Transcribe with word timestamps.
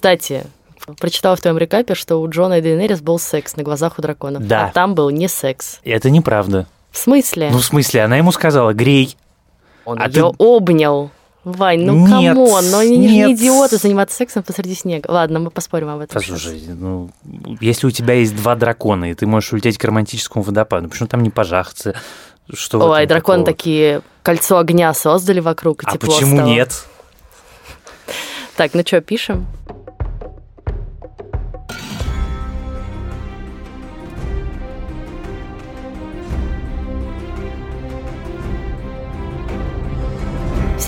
Кстати, 0.00 0.44
прочитала 0.98 1.36
в 1.36 1.42
твоем 1.42 1.58
рекапе, 1.58 1.94
что 1.94 2.16
у 2.22 2.28
Джона 2.30 2.54
и 2.58 2.62
Дейнерис 2.62 3.02
был 3.02 3.18
секс 3.18 3.54
на 3.56 3.62
глазах 3.62 3.98
у 3.98 4.02
драконов. 4.02 4.46
Да. 4.46 4.68
А 4.68 4.72
там 4.72 4.94
был 4.94 5.10
не 5.10 5.28
секс. 5.28 5.78
Это 5.84 6.08
неправда. 6.08 6.66
В 6.90 6.96
смысле? 6.96 7.50
Ну, 7.52 7.58
в 7.58 7.64
смысле, 7.66 8.02
она 8.04 8.16
ему 8.16 8.32
сказала, 8.32 8.72
грей. 8.72 9.14
Он 9.84 10.00
а 10.00 10.06
ее 10.06 10.12
ты- 10.12 10.22
обнял. 10.38 11.10
Вань, 11.44 11.80
ну 11.82 11.92
Нет, 12.06 12.34
come 12.34 12.55
on, 12.55 12.70
но 12.70 12.78
они 12.78 12.94
же 12.94 12.98
не 12.98 13.08
нет. 13.08 13.30
идиоты 13.38 13.76
заниматься 13.76 14.16
сексом 14.16 14.42
посреди 14.42 14.74
снега. 14.74 15.10
Ладно, 15.10 15.38
мы 15.38 15.50
поспорим 15.50 15.90
об 15.90 16.00
этом. 16.00 16.18
сейчас. 16.22 16.32
Послушай, 16.40 16.62
ну, 16.68 17.10
если 17.60 17.86
у 17.86 17.90
тебя 17.90 18.14
есть 18.14 18.34
два 18.34 18.54
дракона, 18.56 19.10
и 19.10 19.14
ты 19.14 19.26
можешь 19.26 19.52
улететь 19.52 19.76
к 19.76 19.84
романтическому 19.84 20.42
водопаду, 20.42 20.88
почему 20.88 21.08
там 21.08 21.22
не 21.22 21.28
пожахаться? 21.30 21.94
Что 22.54 22.78
Ой, 22.90 23.04
драконы 23.06 23.40
такого? 23.44 23.46
такие 23.54 24.00
кольцо 24.22 24.56
огня 24.56 24.94
создали 24.94 25.40
вокруг, 25.40 25.82
и 25.82 25.86
А 25.86 25.92
тепло 25.92 26.14
почему 26.14 26.36
стало. 26.36 26.48
нет? 26.48 26.84
Так, 28.56 28.72
ну 28.74 28.82
что, 28.86 29.00
пишем? 29.02 29.46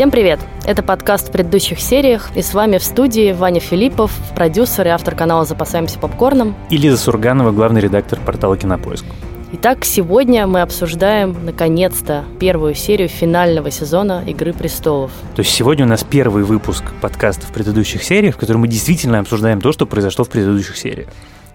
Всем 0.03 0.11
привет! 0.11 0.41
Это 0.65 0.83
подкаст 0.83 1.29
в 1.29 1.31
предыдущих 1.31 1.79
сериях, 1.79 2.33
и 2.35 2.43
с 2.43 2.55
вами 2.55 2.79
в 2.79 2.83
студии 2.83 3.31
Ваня 3.31 3.61
Филиппов, 3.61 4.11
продюсер 4.35 4.89
и 4.89 4.91
автор 4.91 5.15
канала 5.15 5.45
«Запасаемся 5.45 6.01
попкорном». 6.01 6.57
И 6.71 6.77
Лиза 6.77 6.97
Сурганова, 6.97 7.53
главный 7.53 7.81
редактор 7.81 8.19
портала 8.19 8.57
«Кинопоиск». 8.57 9.05
Итак, 9.53 9.85
сегодня 9.85 10.49
мы 10.49 10.63
обсуждаем, 10.63 11.37
наконец-то, 11.45 12.25
первую 12.41 12.75
серию 12.75 13.09
финального 13.09 13.71
сезона 13.71 14.25
«Игры 14.27 14.53
престолов». 14.53 15.13
То 15.37 15.43
есть 15.43 15.55
сегодня 15.55 15.85
у 15.85 15.89
нас 15.89 16.03
первый 16.03 16.43
выпуск 16.43 16.83
подкаста 17.01 17.47
в 17.47 17.53
предыдущих 17.53 18.03
сериях, 18.03 18.35
в 18.35 18.39
котором 18.39 18.63
мы 18.63 18.67
действительно 18.67 19.21
обсуждаем 19.21 19.61
то, 19.61 19.71
что 19.71 19.87
произошло 19.87 20.25
в 20.25 20.31
предыдущих 20.31 20.77
сериях. 20.77 21.11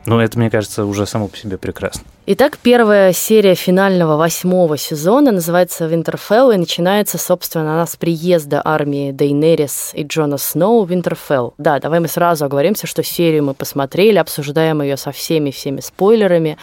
Но 0.07 0.23
это, 0.23 0.39
мне 0.39 0.49
кажется, 0.49 0.85
уже 0.85 1.05
само 1.05 1.27
по 1.27 1.36
себе 1.36 1.58
прекрасно. 1.58 2.03
Итак, 2.27 2.58
первая 2.63 3.11
серия 3.11 3.55
финального 3.55 4.16
восьмого 4.16 4.77
сезона 4.77 5.33
называется 5.33 5.86
«Винтерфелл» 5.86 6.52
и 6.52 6.58
начинается, 6.58 7.17
собственно, 7.17 7.73
она 7.73 7.86
с 7.86 7.97
приезда 7.97 8.61
армии 8.64 9.11
Дейнерис 9.11 9.91
и 9.94 10.03
Джона 10.03 10.38
Сноу 10.38 10.86
в 10.86 10.89
Винтерфелл. 10.89 11.55
Да, 11.58 11.80
давай 11.80 11.99
мы 11.99 12.08
сразу 12.08 12.45
оговоримся, 12.45 12.88
что 12.88 13.03
серию 13.03 13.44
мы 13.44 13.53
посмотрели, 13.53 14.17
обсуждаем 14.17 14.81
ее 14.81 14.95
со 14.95 15.11
всеми-всеми 15.11 15.81
спойлерами, 15.81 16.58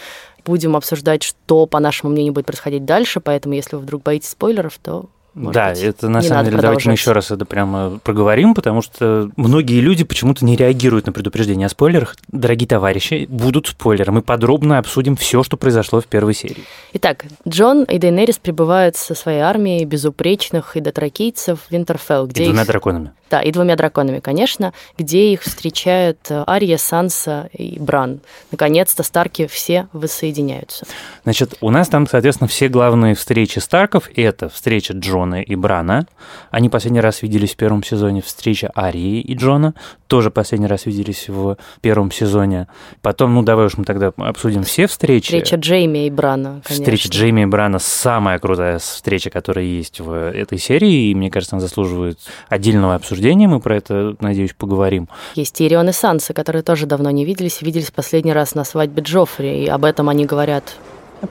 будем 0.47 0.75
обсуждать, 0.75 1.23
что, 1.23 1.67
по 1.67 1.81
нашему 1.81 2.13
мнению, 2.13 2.33
будет 2.33 2.47
происходить 2.47 2.87
дальше, 2.87 3.21
поэтому 3.21 3.55
если 3.55 3.77
вы 3.77 3.83
вдруг 3.83 4.03
боитесь 4.03 4.31
спойлеров, 4.31 4.79
то 4.83 5.05
может 5.35 5.55
да, 5.55 5.71
быть, 5.71 5.83
это 5.83 6.09
на 6.09 6.23
самом 6.23 6.45
деле, 6.45 6.59
давайте 6.59 6.89
мы 6.89 6.95
еще 6.95 7.13
раз 7.13 7.31
это 7.31 7.45
прямо 7.45 7.99
проговорим, 8.05 8.55
потому 8.55 8.83
что 8.83 9.31
многие 9.37 9.81
люди 9.81 10.05
почему-то 10.05 10.45
не 10.45 10.55
реагируют 10.55 11.07
на 11.07 11.13
предупреждение 11.13 11.67
о 11.67 11.69
спойлерах. 11.69 12.17
Дорогие 12.29 12.69
товарищи, 12.69 13.27
будут 13.29 13.67
спойлеры. 13.67 14.13
Мы 14.13 14.23
подробно 14.23 14.79
обсудим 14.79 15.17
все, 15.17 15.43
что 15.43 15.57
произошло 15.57 16.01
в 16.01 16.07
первой 16.07 16.35
серии. 16.35 16.65
Итак, 16.93 17.25
Джон 17.49 17.83
и 17.85 17.99
Дейнерис 17.99 18.39
прибывают 18.39 18.97
со 18.97 19.15
своей 19.15 19.41
армией 19.41 19.85
безупречных 19.85 20.77
и 20.77 20.81
дотракийцев 20.81 21.59
в 21.69 21.71
Винтерфелл, 21.73 22.27
И 22.27 22.29
где 22.31 22.45
двумя 22.45 22.63
их 22.63 22.69
драконами. 22.69 23.13
Да, 23.35 23.43
и 23.43 23.51
двумя 23.51 23.75
драконами, 23.75 24.21
конечно, 24.21 24.73
где 24.97 25.33
их 25.33 25.43
встречают 25.43 26.19
э, 26.31 26.45
Ария, 26.47 26.77
Санса 26.77 27.51
и 27.53 27.81
Бран. 27.81 28.21
Наконец-то 28.53 29.03
Старки 29.03 29.49
все 29.49 29.89
воссоединяются. 29.93 30.87
Значит, 31.25 31.55
у 31.61 31.71
нас 31.71 31.89
там, 31.89 32.07
соответственно, 32.07 32.47
все 32.47 32.69
главные 32.69 33.17
встречи 33.17 33.59
Старков. 33.59 34.09
Это 34.15 34.49
встреча 34.49 34.93
Джона 34.93 35.43
и 35.43 35.57
Брана. 35.57 36.07
Они 36.53 36.69
последний 36.69 37.01
раз 37.01 37.23
виделись 37.23 37.55
в 37.55 37.57
первом 37.57 37.83
сезоне. 37.83 38.23
Встреча 38.23 38.71
Арии 38.77 39.21
и 39.21 39.35
Джона. 39.35 39.75
Тоже 40.07 40.31
последний 40.31 40.69
раз 40.69 40.87
виделись 40.87 41.29
в 41.29 41.57
первом 41.81 42.13
сезоне. 42.13 42.69
Потом, 43.03 43.35
ну, 43.35 43.43
давай 43.43 43.67
уж 43.67 43.77
мы 43.77 43.85
тогда 43.85 44.13
обсудим 44.17 44.63
все 44.63 44.87
встречи. 44.87 45.25
Встреча 45.25 45.57
Джейми 45.57 46.07
и 46.07 46.11
Брана, 46.11 46.63
конечно. 46.63 46.85
Встреча 46.85 47.09
Джейми 47.09 47.41
и 47.41 47.47
Брана 47.47 47.81
самая 47.81 48.39
крутая 48.39 48.79
встреча, 48.79 49.31
которая 49.31 49.65
есть 49.65 49.99
в 49.99 50.13
этой 50.13 50.59
серии, 50.59 51.11
и 51.11 51.15
мне 51.17 51.33
кажется, 51.33 51.57
она 51.57 51.61
заслуживает 51.61 52.21
отдельного 52.49 52.95
обсуждения. 52.95 53.24
Мы 53.33 53.61
про 53.61 53.77
это, 53.77 54.17
надеюсь, 54.21 54.53
поговорим. 54.53 55.09
Есть 55.35 55.55
Тирион 55.55 55.89
и 55.89 55.93
Санса, 55.93 56.35
которые 56.35 56.63
тоже 56.63 56.87
давно 56.87 57.11
не 57.11 57.25
виделись, 57.25 57.63
и 57.63 57.65
виделись 57.65 57.91
последний 57.91 58.33
раз 58.33 58.55
на 58.55 58.65
свадьбе 58.65 59.03
Джоффри, 59.03 59.65
и 59.65 59.67
об 59.67 59.85
этом 59.85 60.09
они 60.11 60.27
говорят. 60.27 60.77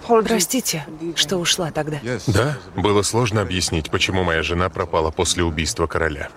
Простите, 0.07 0.87
что 1.15 1.37
ушла 1.37 1.69
тогда. 1.71 1.97
Да, 2.27 2.57
было 2.75 3.03
сложно 3.03 3.41
объяснить, 3.41 3.91
почему 3.91 4.23
моя 4.23 4.41
жена 4.41 4.69
пропала 4.69 5.11
после 5.11 5.43
убийства 5.43 5.85
короля. 5.85 6.29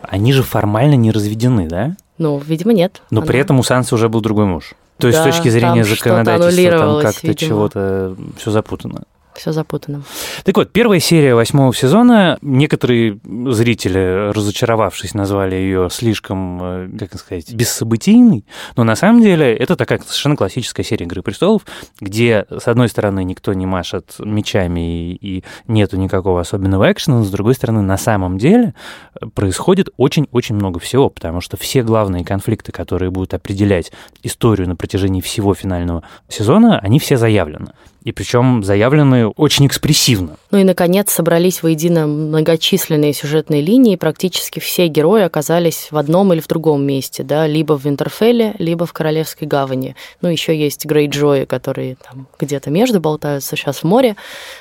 Они 0.00 0.32
же 0.32 0.42
формально 0.42 0.94
не 0.94 1.10
разведены, 1.10 1.68
да? 1.68 1.96
Ну, 2.18 2.38
видимо, 2.38 2.72
нет. 2.72 3.02
Но 3.10 3.20
Она- 3.20 3.26
при 3.26 3.38
этом 3.38 3.58
у 3.58 3.62
Сансы 3.62 3.94
уже 3.94 4.08
был 4.08 4.20
другой 4.20 4.46
муж. 4.46 4.72
То 4.98 5.08
есть 5.08 5.18
Да, 5.18 5.30
с 5.30 5.34
точки 5.34 5.48
зрения 5.48 5.84
законодательства 5.84 6.78
там 6.78 7.02
как-то 7.02 7.34
чего-то 7.34 8.16
все 8.38 8.50
запутано. 8.50 9.02
Все 9.34 9.52
запутано. 9.52 10.02
Так 10.44 10.56
вот, 10.56 10.72
первая 10.72 11.00
серия 11.00 11.34
восьмого 11.34 11.74
сезона. 11.74 12.38
Некоторые 12.42 13.18
зрители, 13.24 14.30
разочаровавшись, 14.32 15.14
назвали 15.14 15.54
ее 15.54 15.88
слишком, 15.90 16.60
э, 16.62 17.06
как 17.08 17.18
сказать, 17.18 17.52
бессобытийной. 17.52 18.44
Но 18.76 18.84
на 18.84 18.94
самом 18.94 19.22
деле 19.22 19.54
это 19.56 19.76
такая 19.76 20.00
совершенно 20.00 20.36
классическая 20.36 20.82
серия 20.82 21.06
«Игры 21.06 21.22
престолов», 21.22 21.62
где, 22.00 22.44
с 22.50 22.68
одной 22.68 22.88
стороны, 22.88 23.24
никто 23.24 23.54
не 23.54 23.64
машет 23.64 24.16
мечами 24.18 25.14
и, 25.14 25.44
нету 25.66 25.96
никакого 25.96 26.40
особенного 26.40 26.90
экшена, 26.92 27.18
но, 27.18 27.24
с 27.24 27.30
другой 27.30 27.54
стороны, 27.54 27.80
на 27.80 27.96
самом 27.96 28.36
деле 28.38 28.74
э, 29.20 29.26
происходит 29.26 29.88
очень-очень 29.96 30.56
много 30.56 30.78
всего, 30.78 31.08
потому 31.08 31.40
что 31.40 31.56
все 31.56 31.82
главные 31.82 32.24
конфликты, 32.24 32.70
которые 32.70 33.10
будут 33.10 33.32
определять 33.34 33.92
историю 34.22 34.68
на 34.68 34.76
протяжении 34.76 35.20
всего 35.20 35.54
финального 35.54 36.02
сезона, 36.28 36.78
они 36.78 36.98
все 36.98 37.16
заявлены. 37.16 37.72
И 38.04 38.12
причем 38.12 38.64
заявлены 38.64 39.28
очень 39.28 39.66
экспрессивно. 39.66 40.36
Ну 40.50 40.58
и, 40.58 40.64
наконец, 40.64 41.10
собрались 41.10 41.62
воедино 41.62 42.06
многочисленные 42.06 43.12
сюжетные 43.12 43.62
линии, 43.62 43.96
практически 43.96 44.58
все 44.58 44.88
герои 44.88 45.22
оказались 45.22 45.88
в 45.90 45.96
одном 45.96 46.32
или 46.32 46.40
в 46.40 46.48
другом 46.48 46.84
месте, 46.84 47.22
да, 47.22 47.46
либо 47.46 47.78
в 47.78 47.84
Винтерфелле, 47.84 48.54
либо 48.58 48.86
в 48.86 48.92
Королевской 48.92 49.46
гавани. 49.46 49.94
Ну, 50.20 50.28
еще 50.28 50.56
есть 50.58 50.84
Грейджои, 50.84 51.44
которые 51.44 51.96
там 51.96 52.26
где-то 52.38 52.70
между 52.70 53.00
болтаются, 53.00 53.56
сейчас 53.56 53.78
в 53.78 53.84
море. 53.84 54.16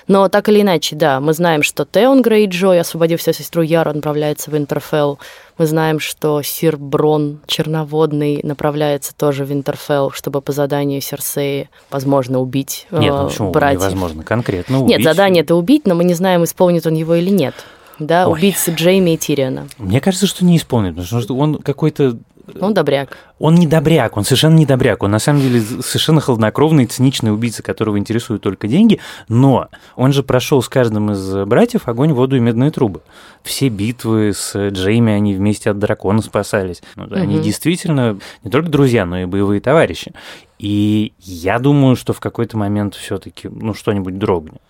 Но 0.08 0.30
так 0.30 0.50
или 0.50 0.62
иначе, 0.62 0.96
да, 0.96 1.20
мы 1.20 1.34
знаем, 1.34 1.64
что 1.64 1.86
Теон 1.86 2.22
Грейджой, 2.22 2.80
освободив 2.80 3.22
свою 3.22 3.34
сестру 3.34 3.62
Яру, 3.64 3.92
отправляется 3.92 4.52
в 4.52 4.54
Винтерфелл. 4.54 5.20
Мы 5.62 5.68
знаем, 5.68 6.00
что 6.00 6.42
Сир 6.42 6.76
Брон 6.76 7.40
Черноводный 7.46 8.40
направляется 8.42 9.14
тоже 9.16 9.46
в 9.46 9.50
Винтерфелл, 9.52 10.10
чтобы 10.10 10.42
по 10.42 10.54
заданию 10.54 11.02
Серсеи, 11.02 11.70
возможно, 11.92 12.40
убить 12.40 12.88
э, 12.90 12.98
Нет, 12.98 13.14
ну 13.14 13.28
почему 13.28 13.52
братьев. 13.52 13.82
невозможно 13.82 14.24
конкретно 14.24 14.78
Нет, 14.78 14.96
убить? 14.96 15.04
задание 15.04 15.44
это 15.44 15.54
убить, 15.54 15.86
но 15.86 15.94
мы 15.94 16.04
не 16.04 16.16
знаем, 16.16 16.46
исполнит 16.46 16.88
он 16.88 16.96
его 16.96 17.14
или 17.14 17.30
нет. 17.30 17.54
Да, 18.00 18.28
Ой. 18.28 18.40
убить 18.40 18.58
Джейми 18.70 19.12
и 19.12 19.18
Тириона. 19.18 19.68
Мне 19.78 20.02
кажется, 20.02 20.26
что 20.26 20.44
не 20.44 20.58
исполнит, 20.58 20.96
потому 20.96 21.22
что 21.22 21.36
он 21.36 21.58
какой-то... 21.58 22.18
Он 22.60 22.74
добряк. 22.74 23.18
Он 23.40 23.56
не 23.56 23.68
добряк, 23.68 24.18
он 24.18 24.24
совершенно 24.24 24.56
не 24.56 24.66
добряк. 24.66 25.04
Он 25.04 25.12
на 25.12 25.20
самом 25.20 25.42
деле 25.42 25.62
совершенно 25.62 26.22
хладнокровный, 26.22 26.86
циничный 26.86 27.34
убийца, 27.34 27.64
которого 27.64 27.98
интересуют 27.98 28.44
только 28.44 28.68
деньги. 28.68 29.00
Но 29.28 29.68
он 29.96 30.14
же 30.14 30.24
прошел 30.24 30.62
с 30.62 30.70
каждым 30.70 31.12
из 31.12 31.46
братьев 31.46 31.88
огонь, 31.88 32.14
воду 32.14 32.36
и 32.36 32.40
медные 32.40 32.72
трубы. 32.72 33.02
Все 33.44 33.70
битвы 33.70 34.34
с 34.34 34.70
Джейми, 34.70 35.12
они 35.12 35.34
вместе 35.34 35.72
от 35.72 35.80
дракона 35.80 36.22
спасались. 36.22 36.82
Ну, 36.96 37.08
Они 37.12 37.40
действительно 37.40 38.18
не 38.44 38.52
только 38.52 38.70
друзья, 38.70 39.06
но 39.06 39.20
и 39.20 39.26
боевые 39.26 39.62
товарищи. 39.62 40.14
И 40.60 41.14
я 41.20 41.58
думаю, 41.58 41.96
что 41.96 42.14
в 42.14 42.20
какой-то 42.20 42.58
момент 42.58 42.96
все-таки 42.96 43.50
ну, 43.50 43.74
что-нибудь 43.74 44.20
дрогнет. 44.20 44.62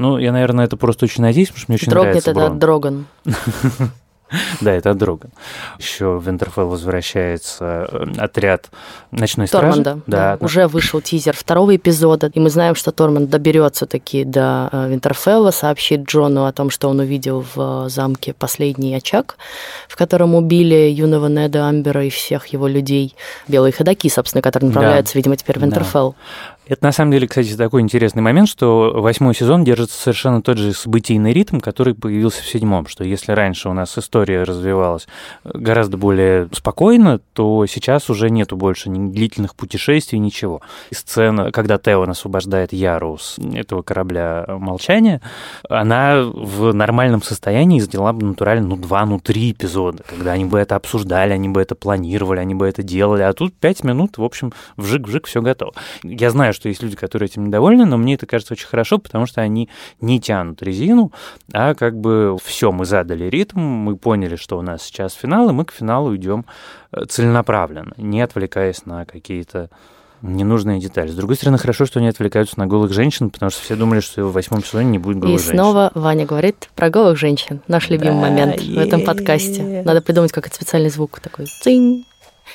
Ну, 0.00 0.16
я, 0.16 0.32
наверное, 0.32 0.64
это 0.64 0.78
просто 0.78 1.04
очень 1.04 1.22
надеюсь, 1.22 1.48
потому 1.48 1.60
что 1.60 1.70
мне 1.72 1.76
очень 1.76 1.90
Дрогнет 1.90 2.08
нравится 2.08 2.30
это 2.30 2.40
Брон. 2.40 2.58
Дроган. 2.58 3.06
Да, 4.60 4.72
это 4.72 4.90
от 4.90 4.98
Дроган. 4.98 5.30
Еще 5.78 6.18
в 6.18 6.26
Винтерфелл 6.26 6.68
возвращается 6.68 7.88
э, 7.90 8.06
отряд 8.18 8.70
ночной 9.10 9.46
стражи. 9.46 9.82
Торманда. 9.82 10.02
Да, 10.06 10.36
да. 10.36 10.44
Уже 10.44 10.66
вышел 10.66 11.00
тизер 11.00 11.36
второго 11.36 11.74
эпизода, 11.76 12.30
и 12.32 12.40
мы 12.40 12.50
знаем, 12.50 12.74
что 12.74 12.92
Торманд 12.92 13.30
доберется 13.30 13.86
таки 13.86 14.24
до 14.24 14.68
э, 14.72 14.88
Винтерфелла, 14.90 15.50
сообщит 15.50 16.04
Джону 16.04 16.44
о 16.44 16.52
том, 16.52 16.70
что 16.70 16.88
он 16.88 17.00
увидел 17.00 17.44
в 17.54 17.86
э, 17.86 17.88
замке 17.88 18.32
последний 18.32 18.94
очаг, 18.94 19.36
в 19.88 19.96
котором 19.96 20.34
убили 20.34 20.90
юного 20.90 21.28
Неда 21.28 21.68
Амбера 21.68 22.04
и 22.04 22.10
всех 22.10 22.46
его 22.48 22.68
людей. 22.68 23.14
Белые 23.48 23.72
ходаки, 23.72 24.08
собственно, 24.08 24.42
которые 24.42 24.68
направляются, 24.68 25.16
видимо, 25.16 25.36
теперь 25.36 25.58
в 25.58 25.68
Да. 25.68 26.14
Это 26.70 26.84
на 26.84 26.92
самом 26.92 27.10
деле, 27.10 27.26
кстати, 27.26 27.56
такой 27.56 27.80
интересный 27.80 28.22
момент, 28.22 28.48
что 28.48 28.92
восьмой 28.94 29.34
сезон 29.34 29.64
держится 29.64 30.00
совершенно 30.00 30.40
тот 30.40 30.56
же 30.56 30.72
событийный 30.72 31.32
ритм, 31.32 31.58
который 31.58 31.94
появился 31.94 32.44
в 32.44 32.46
седьмом, 32.46 32.86
что 32.86 33.02
если 33.02 33.32
раньше 33.32 33.68
у 33.68 33.72
нас 33.72 33.98
история 33.98 34.44
развивалась 34.44 35.08
гораздо 35.42 35.96
более 35.96 36.48
спокойно, 36.52 37.18
то 37.32 37.66
сейчас 37.66 38.08
уже 38.08 38.30
нету 38.30 38.56
больше 38.56 38.88
ни 38.88 39.10
длительных 39.10 39.56
путешествий, 39.56 40.20
ничего. 40.20 40.60
И 40.90 40.94
сцена, 40.94 41.50
когда 41.50 41.76
Теон 41.76 42.10
освобождает 42.10 42.72
Яру 42.72 43.18
с 43.18 43.36
этого 43.52 43.82
корабля 43.82 44.44
молчания, 44.46 45.20
она 45.68 46.22
в 46.22 46.72
нормальном 46.72 47.20
состоянии 47.20 47.80
сделала 47.80 48.12
бы 48.12 48.24
натурально 48.24 48.68
ну 48.68 48.76
два, 48.76 49.04
ну 49.06 49.18
три 49.18 49.50
эпизода, 49.50 50.04
когда 50.08 50.32
они 50.32 50.44
бы 50.44 50.60
это 50.60 50.76
обсуждали, 50.76 51.32
они 51.32 51.48
бы 51.48 51.60
это 51.60 51.74
планировали, 51.74 52.38
они 52.38 52.54
бы 52.54 52.68
это 52.68 52.84
делали, 52.84 53.22
а 53.22 53.32
тут 53.32 53.54
пять 53.54 53.82
минут, 53.82 54.18
в 54.18 54.22
общем, 54.22 54.52
вжик-вжик, 54.76 55.26
все 55.26 55.42
готово. 55.42 55.72
Я 56.04 56.30
знаю, 56.30 56.54
есть 56.68 56.82
люди, 56.82 56.96
которые 56.96 57.28
этим 57.28 57.46
недовольны, 57.46 57.84
но 57.84 57.96
мне 57.96 58.14
это 58.14 58.26
кажется 58.26 58.54
очень 58.54 58.66
хорошо, 58.66 58.98
потому 58.98 59.26
что 59.26 59.40
они 59.40 59.68
не 60.00 60.20
тянут 60.20 60.62
резину, 60.62 61.12
а 61.52 61.74
как 61.74 61.98
бы 61.98 62.36
все, 62.44 62.72
мы 62.72 62.84
задали 62.84 63.24
ритм, 63.24 63.60
мы 63.60 63.96
поняли, 63.96 64.36
что 64.36 64.58
у 64.58 64.62
нас 64.62 64.82
сейчас 64.82 65.14
финал, 65.14 65.50
и 65.50 65.52
мы 65.52 65.64
к 65.64 65.72
финалу 65.72 66.14
идем 66.16 66.46
э, 66.92 67.04
целенаправленно, 67.06 67.94
не 67.96 68.20
отвлекаясь 68.20 68.86
на 68.86 69.04
какие-то 69.04 69.70
ненужные 70.22 70.80
детали. 70.80 71.08
С 71.08 71.14
другой 71.14 71.36
стороны, 71.36 71.58
хорошо, 71.58 71.86
что 71.86 71.98
они 71.98 72.08
отвлекаются 72.08 72.58
на 72.58 72.66
голых 72.66 72.92
женщин, 72.92 73.30
потому 73.30 73.50
что 73.50 73.62
все 73.62 73.76
думали, 73.76 74.00
что 74.00 74.24
в 74.24 74.32
восьмом 74.32 74.62
сезоне 74.62 74.90
не 74.90 74.98
будет 74.98 75.18
голых 75.18 75.38
женщин. 75.38 75.54
И 75.54 75.56
снова 75.56 75.90
Ваня 75.94 76.26
говорит 76.26 76.68
про 76.74 76.90
голых 76.90 77.18
женщин. 77.18 77.62
Наш 77.68 77.88
любимый 77.88 78.20
да, 78.20 78.28
момент 78.28 78.60
в 78.60 78.78
этом 78.78 79.02
подкасте. 79.04 79.82
Надо 79.84 80.02
придумать 80.02 80.32
какой-то 80.32 80.56
специальный 80.56 80.90
звук 80.90 81.20
такой. 81.20 81.46
Цинь. 81.46 82.04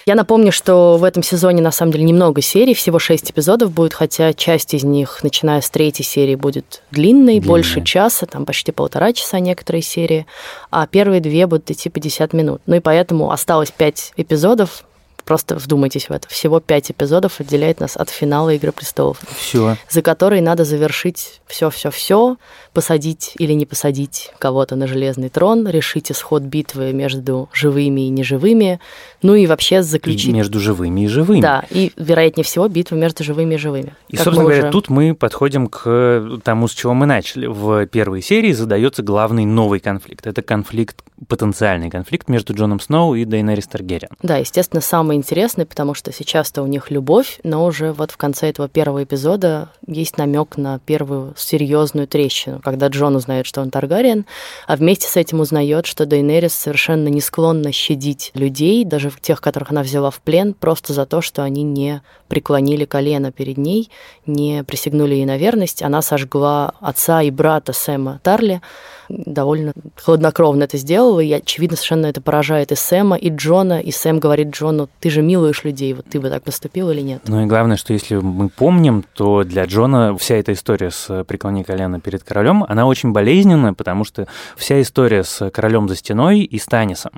Я 0.08 0.14
напомню, 0.14 0.52
что 0.52 0.98
в 0.98 1.04
этом 1.04 1.24
сезоне 1.24 1.64
на 1.64 1.72
самом 1.72 1.92
деле 1.92 2.04
немного 2.04 2.40
серий, 2.40 2.76
всего 2.76 3.00
шесть 3.00 3.32
эпизодов 3.32 3.72
будет, 3.72 3.96
хотя 3.96 4.34
часть 4.34 4.76
из 4.76 4.84
них, 4.84 5.24
начиная 5.24 5.62
с 5.62 5.70
третьей 5.72 6.06
серии, 6.06 6.36
будет 6.36 6.84
длинной, 6.92 7.40
Длинная. 7.40 7.48
больше 7.48 7.84
часа, 7.84 8.28
там 8.28 8.46
почти 8.46 8.72
полтора 8.72 9.14
часа 9.14 9.40
некоторые 9.40 9.82
серии, 9.82 10.28
а 10.70 10.86
первые 10.86 11.22
две 11.22 11.48
будут 11.48 11.72
идти 11.72 11.90
50 11.90 12.34
минут. 12.34 12.62
Ну 12.68 12.76
и 12.76 12.82
поэтому 12.82 13.32
осталось 13.32 13.72
пять 13.72 14.14
эпизодов, 14.16 14.84
Просто 15.26 15.56
вдумайтесь 15.56 16.08
в 16.08 16.12
это. 16.12 16.30
Всего 16.30 16.60
пять 16.60 16.92
эпизодов 16.92 17.42
отделяет 17.42 17.80
нас 17.80 17.98
от 17.98 18.12
финала 18.12 18.52
Игры 18.52 18.72
престолов. 18.72 19.18
Все. 19.36 19.76
За 19.90 20.04
который 20.04 20.40
надо 20.40 20.66
завершить 20.66 21.42
все-все-все, 21.48 22.38
посадить 22.76 23.32
или 23.40 23.54
не 23.54 23.66
посадить 23.66 24.32
кого-то 24.38 24.76
на 24.76 24.86
железный 24.86 25.30
трон, 25.30 25.68
решить 25.68 26.12
исход 26.12 26.44
битвы 26.44 26.94
между 26.94 27.50
живыми 27.54 28.02
и 28.02 28.10
неживыми, 28.10 28.80
ну 29.24 29.34
и 29.34 29.48
вообще 29.48 29.82
заключить... 29.82 30.30
И 30.30 30.34
между 30.34 30.60
живыми 30.60 31.06
и 31.06 31.08
живыми. 31.08 31.42
Да, 31.42 31.64
и, 31.72 31.92
вероятнее 31.96 32.44
всего, 32.44 32.68
битва 32.68 32.96
между 32.96 33.24
живыми 33.24 33.56
и 33.56 33.58
живыми. 33.58 33.96
И, 34.10 34.18
собственно 34.18 34.42
говоря, 34.42 34.64
уже... 34.64 34.72
тут 34.72 34.90
мы 34.90 35.16
подходим 35.16 35.68
к 35.68 36.40
тому, 36.44 36.68
с 36.68 36.74
чего 36.74 36.94
мы 36.94 37.06
начали. 37.06 37.48
В 37.48 37.88
первой 37.88 38.22
серии 38.22 38.52
задается 38.52 39.02
главный 39.02 39.46
новый 39.46 39.80
конфликт. 39.80 40.28
Это 40.28 40.42
конфликт, 40.42 41.02
потенциальный 41.30 41.90
конфликт 41.90 42.28
между 42.28 42.54
Джоном 42.54 42.82
Сноу 42.82 43.16
и 43.16 43.24
Дейнерис 43.24 43.68
Таргерен. 43.68 44.10
Да, 44.22 44.36
естественно, 44.36 44.82
самый 44.82 45.16
интересный, 45.16 45.66
потому 45.66 45.94
что 45.94 46.12
сейчас-то 46.12 46.62
у 46.62 46.68
них 46.68 46.92
любовь, 46.92 47.40
но 47.44 47.66
уже 47.66 47.94
вот 47.94 48.12
в 48.12 48.18
конце 48.18 48.50
этого 48.50 48.68
первого 48.68 49.06
эпизода 49.06 49.70
есть 49.88 50.18
намек 50.18 50.58
на 50.58 50.80
первую 50.80 51.34
серьезную 51.38 52.08
трещину 52.08 52.60
когда 52.66 52.88
Джон 52.88 53.16
узнает, 53.16 53.46
что 53.46 53.62
он 53.62 53.70
Таргариен, 53.70 54.26
а 54.68 54.76
вместе 54.76 55.08
с 55.08 55.16
этим 55.16 55.40
узнает, 55.40 55.86
что 55.86 56.06
Дейнерис 56.06 56.54
совершенно 56.54 57.08
не 57.08 57.22
склонна 57.22 57.72
щадить 57.72 58.32
людей, 58.34 58.84
даже 58.84 59.12
тех, 59.22 59.40
которых 59.40 59.72
она 59.72 59.84
взяла 59.84 60.10
в 60.10 60.20
плен, 60.20 60.54
просто 60.54 60.92
за 60.92 61.06
то, 61.06 61.22
что 61.22 61.44
они 61.44 61.64
не 61.64 62.02
преклонили 62.28 62.86
колено 62.86 63.32
перед 63.32 63.58
ней, 63.58 63.90
не 64.26 64.64
присягнули 64.64 65.16
ей 65.16 65.26
на 65.26 65.38
верность. 65.38 65.82
Она 65.82 66.02
сожгла 66.02 66.74
отца 66.80 67.22
и 67.22 67.32
брата 67.32 67.74
Сэма 67.74 68.20
Тарли, 68.24 68.62
довольно 69.10 69.74
хладнокровно 69.96 70.64
это 70.64 70.78
сделала, 70.78 71.20
и, 71.20 71.32
очевидно, 71.32 71.78
совершенно 71.78 72.08
это 72.08 72.22
поражает 72.22 72.72
и 72.72 72.76
Сэма, 72.76 73.16
и 73.18 73.30
Джона, 73.30 73.80
и 73.80 73.92
Сэм 73.92 74.20
говорит 74.20 74.50
Джону, 74.50 74.90
ты 75.00 75.10
же 75.10 75.22
милуешь 75.22 75.64
людей, 75.64 75.94
вот 75.94 76.06
ты 76.06 76.20
бы 76.20 76.30
так 76.30 76.44
поступил 76.44 76.90
или 76.90 77.02
нет? 77.02 77.22
Ну 77.28 77.44
и 77.44 77.46
главное, 77.46 77.78
что 77.78 77.94
если 77.94 78.16
мы 78.16 78.50
помним, 78.50 79.06
то 79.14 79.44
для 79.44 79.66
Джона 79.66 80.18
вся 80.18 80.36
эта 80.36 80.54
история 80.54 80.92
с 80.92 81.24
преклонением 81.26 81.66
колена 81.66 82.00
перед 82.00 82.24
королем, 82.24 82.66
она 82.68 82.86
очень 82.86 83.12
болезненная, 83.12 83.74
потому 83.74 84.04
что 84.04 84.28
вся 84.58 84.82
история 84.82 85.24
с 85.24 85.50
королем 85.52 85.88
за 85.88 85.96
стеной 85.96 86.40
и 86.40 86.58
Станисом. 86.58 87.12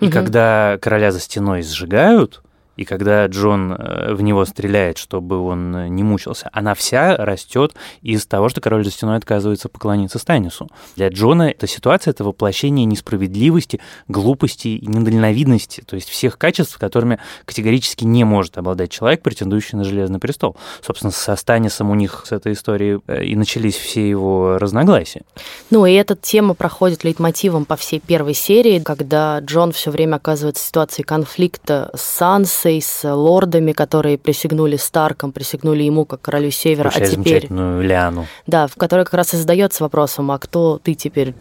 И 0.00 0.06
угу. 0.06 0.12
когда 0.12 0.78
короля 0.80 1.12
за 1.12 1.20
стеной 1.20 1.62
сжигают, 1.62 2.42
и 2.76 2.84
когда 2.84 3.26
Джон 3.26 3.72
э, 3.72 4.14
в 4.14 4.22
него 4.22 4.44
стреляет, 4.44 4.98
чтобы 4.98 5.40
он 5.40 5.74
э, 5.76 5.88
не 5.88 6.02
мучился, 6.02 6.50
она 6.52 6.74
вся 6.74 7.16
растет 7.16 7.74
из 8.02 8.26
того, 8.26 8.48
что 8.48 8.60
король 8.60 8.84
за 8.84 8.90
стеной 8.90 9.16
отказывается 9.16 9.68
поклониться 9.68 10.18
Станису. 10.18 10.68
Для 10.96 11.08
Джона 11.08 11.50
эта 11.50 11.66
ситуация— 11.66 12.10
это 12.12 12.24
воплощение 12.24 12.84
несправедливости, 12.84 13.80
глупости 14.08 14.68
и 14.68 14.86
недальновидности, 14.86 15.82
то 15.82 15.96
есть 15.96 16.08
всех 16.08 16.38
качеств, 16.38 16.78
которыми 16.78 17.18
категорически 17.44 18.04
не 18.04 18.24
может 18.24 18.58
обладать 18.58 18.90
человек, 18.90 19.22
претендующий 19.22 19.76
на 19.76 19.84
Железный 19.84 20.18
престол. 20.18 20.56
Собственно, 20.80 21.12
со 21.12 21.36
Станисом 21.36 21.90
у 21.90 21.94
них 21.94 22.24
с 22.26 22.32
этой 22.32 22.54
историей 22.54 23.00
э, 23.06 23.24
и 23.24 23.36
начались 23.36 23.76
все 23.76 24.08
его 24.08 24.58
разногласия. 24.58 25.22
Ну 25.70 25.86
и 25.86 25.92
эта 25.92 26.16
тема 26.16 26.54
проходит 26.54 27.04
лейтмотивом 27.04 27.64
по 27.64 27.76
всей 27.76 28.00
первой 28.00 28.34
серии, 28.34 28.80
когда 28.80 29.38
Джон 29.40 29.72
все 29.72 29.90
время 29.90 30.16
оказывается 30.16 30.64
в 30.64 30.66
ситуации 30.66 31.02
конфликта 31.02 31.90
с 31.94 32.02
Санс, 32.02 32.63
Сансей, 32.64 32.80
с 32.80 33.14
лордами, 33.14 33.72
которые 33.72 34.16
присягнули 34.16 34.76
Старком, 34.76 35.32
присягнули 35.32 35.82
ему 35.82 36.04
как 36.06 36.22
королю 36.22 36.50
Севера, 36.50 36.90
Включая 36.90 37.08
а 37.08 37.10
теперь... 37.10 37.46
Лиану. 37.50 38.26
Да, 38.46 38.66
в 38.66 38.76
которой 38.76 39.04
как 39.04 39.14
раз 39.14 39.34
и 39.34 39.36
задается 39.36 39.82
вопросом, 39.82 40.30
а 40.30 40.38
кто 40.38 40.78
ты 40.78 40.94
теперь? 40.94 41.34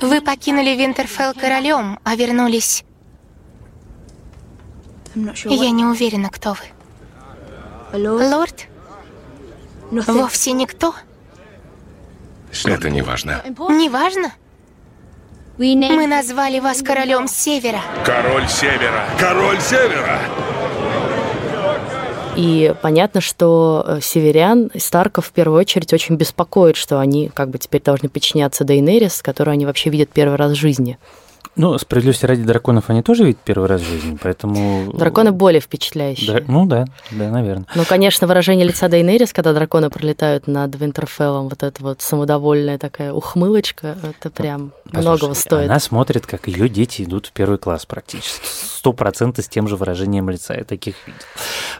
Вы 0.00 0.20
покинули 0.22 0.70
Винтерфелл 0.70 1.34
королем, 1.34 1.98
а 2.04 2.16
вернулись... 2.16 2.84
Я 5.14 5.70
не 5.70 5.84
уверена, 5.84 6.30
кто 6.30 6.54
вы. 7.92 7.98
Лорд? 7.98 8.66
Вовсе 9.90 10.52
никто? 10.52 10.94
Это 12.64 12.88
не 12.88 13.02
важно. 13.02 13.42
Не 13.68 13.88
важно? 13.88 14.32
Мы 15.58 16.06
назвали 16.06 16.58
вас 16.60 16.80
королем 16.80 17.28
Севера. 17.28 17.80
Король 18.04 18.48
Севера! 18.48 19.04
Король 19.18 19.60
Севера! 19.60 20.20
И 22.40 22.74
понятно, 22.80 23.20
что 23.20 23.84
э, 23.86 23.98
северян, 24.00 24.70
Старков 24.76 25.26
в 25.26 25.32
первую 25.32 25.60
очередь 25.60 25.92
очень 25.92 26.16
беспокоит, 26.16 26.76
что 26.76 26.98
они 26.98 27.28
как 27.28 27.50
бы 27.50 27.58
теперь 27.58 27.82
должны 27.82 28.08
подчиняться 28.08 28.64
Дейнерис, 28.64 29.20
которую 29.20 29.52
они 29.52 29.66
вообще 29.66 29.90
видят 29.90 30.08
первый 30.10 30.36
раз 30.36 30.52
в 30.52 30.54
жизни. 30.54 30.98
Ну, 31.56 31.76
справедливости 31.78 32.24
ради 32.24 32.42
драконов 32.42 32.88
они 32.88 33.02
тоже 33.02 33.24
видят 33.24 33.40
первый 33.44 33.68
раз 33.68 33.82
в 33.82 33.84
жизни, 33.84 34.16
поэтому... 34.22 34.92
Драконы 34.94 35.32
более 35.32 35.60
впечатляющие. 35.60 36.32
Да, 36.32 36.44
ну 36.46 36.64
да, 36.64 36.86
да, 37.10 37.28
наверное. 37.28 37.66
Ну, 37.74 37.84
конечно, 37.86 38.26
выражение 38.26 38.66
лица 38.66 38.88
Дейнерис, 38.88 39.32
когда 39.32 39.52
драконы 39.52 39.90
пролетают 39.90 40.46
над 40.46 40.74
Винтерфеллом, 40.76 41.48
вот 41.48 41.62
эта 41.62 41.82
вот 41.82 42.00
самодовольная 42.00 42.78
такая 42.78 43.12
ухмылочка, 43.12 43.98
это 44.02 44.30
прям 44.30 44.72
Послушай, 44.84 45.02
многого 45.02 45.34
стоит. 45.34 45.68
Она 45.68 45.80
смотрит, 45.80 46.26
как 46.26 46.46
ее 46.46 46.68
дети 46.68 47.02
идут 47.02 47.26
в 47.26 47.32
первый 47.32 47.58
класс 47.58 47.84
практически. 47.84 48.46
Сто 48.46 48.92
процентов 48.92 49.44
с 49.44 49.48
тем 49.48 49.66
же 49.68 49.76
выражением 49.76 50.30
лица. 50.30 50.54
Я 50.54 50.64
таких 50.64 50.94
видел. 51.06 51.20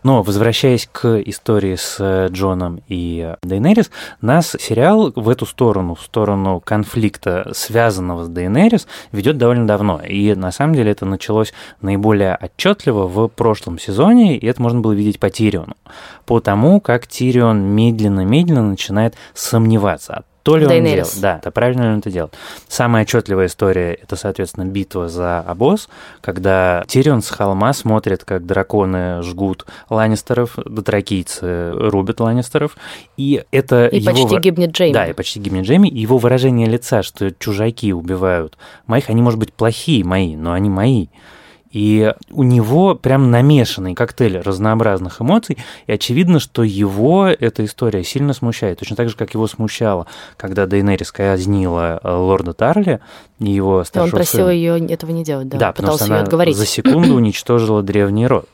Но, 0.03 0.23
возвращаясь 0.23 0.89
к 0.91 1.21
истории 1.21 1.77
с 1.77 2.29
Джоном 2.29 2.83
и 2.89 3.35
Дейнерис, 3.43 3.91
нас 4.21 4.57
сериал 4.59 5.13
в 5.15 5.29
эту 5.29 5.47
сторону, 5.47 5.95
в 5.95 6.03
сторону 6.03 6.61
конфликта, 6.61 7.51
связанного 7.55 8.25
с 8.25 8.29
Дейнерис, 8.29 8.87
ведет 9.13 9.39
довольно 9.39 9.67
давно. 9.67 10.01
И 10.01 10.35
на 10.35 10.53
самом 10.53 10.75
деле 10.75 10.93
это 10.93 11.07
началось 11.07 11.53
наиболее 11.81 12.39
отчетливо 12.41 13.07
в 13.07 13.29
прошлом 13.29 13.79
сезоне, 13.79 14.37
и 14.37 14.47
это 14.47 14.61
можно 14.63 14.81
было 14.81 14.93
видеть 14.93 15.21
по 15.21 15.31
Тириону. 15.31 15.77
По 16.27 16.41
тому, 16.41 16.81
как 16.81 17.07
Тирион 17.07 17.63
медленно-медленно 17.63 18.63
начинает 18.63 19.15
сомневаться, 19.35 20.25
то 20.43 20.57
ли 20.57 20.67
он 20.67 20.85
делал. 20.85 21.09
Да, 21.21 21.39
это 21.39 21.51
правильно 21.51 21.83
ли 21.83 21.89
он 21.89 21.99
это 21.99 22.11
делает. 22.11 22.35
Самая 22.69 23.03
отчетливая 23.03 23.47
история– 23.47 23.95
это, 24.03 24.17
соответственно, 24.17 24.65
битва 24.65 25.09
за 25.09 25.41
обоз, 25.41 25.89
когда 26.21 26.85
Тирион 26.87 27.23
с 27.23 27.31
холма 27.31 27.73
смотрит, 27.73 28.25
как 28.25 28.47
драконы 28.47 29.23
жгут 29.23 29.67
Ланнистеров, 29.89 30.57
дотракийцы 30.65 31.73
рубят 31.73 32.21
Ланнистеров, 32.21 32.77
и 33.17 33.45
это 33.51 33.87
И 33.87 34.01
его... 34.01 34.13
почти 34.13 34.39
гибнет 34.39 34.71
Джейми. 34.71 34.95
Да, 34.95 35.07
и 35.07 35.13
почти 35.13 35.41
гибнет 35.41 35.67
Джейми, 35.67 35.89
и 35.89 36.01
его 36.01 36.19
выражение 36.19 36.69
лица, 36.69 37.03
что 37.03 37.31
чужаки 37.33 37.93
убивают 37.93 38.57
моих, 38.87 39.11
они, 39.11 39.23
может 39.23 39.39
быть, 39.39 39.53
плохие 39.53 40.05
мои, 40.05 40.37
но 40.37 40.53
они 40.53 40.71
мои. 40.71 41.09
И 41.71 42.13
у 42.31 42.43
него 42.43 42.97
прям 42.97 43.31
намешанный 43.31 43.95
коктейль 43.95 44.39
разнообразных 44.39 45.21
эмоций, 45.21 45.57
и 45.87 45.93
очевидно, 45.93 46.41
что 46.41 46.65
его 46.65 47.29
эта 47.29 47.65
история 47.65 48.03
сильно 48.03 48.33
смущает. 48.33 48.81
Точно 48.81 48.97
так 48.97 49.09
же, 49.09 49.17
как 49.17 49.35
его 49.35 49.47
смущало, 49.47 50.07
когда 50.37 50.67
Дейнерис 50.67 51.13
казнила 51.13 52.01
э, 52.03 52.11
лорда 52.13 52.55
Тарли 52.55 53.01
и 53.39 53.51
его 53.51 53.85
старшего 53.85 54.17
Он 54.17 54.25
просил 54.25 54.41
сына. 54.41 54.51
ее 54.51 54.87
этого 54.87 55.13
не 55.13 55.23
делать, 55.23 55.49
да, 55.49 55.59
да 55.59 55.73
пытался 55.73 56.07
ее 56.07 56.21
отговорить. 56.21 56.57
за 56.57 56.67
секунду 56.67 57.15
уничтожила 57.15 57.83
древний 57.83 58.27
род. 58.27 58.49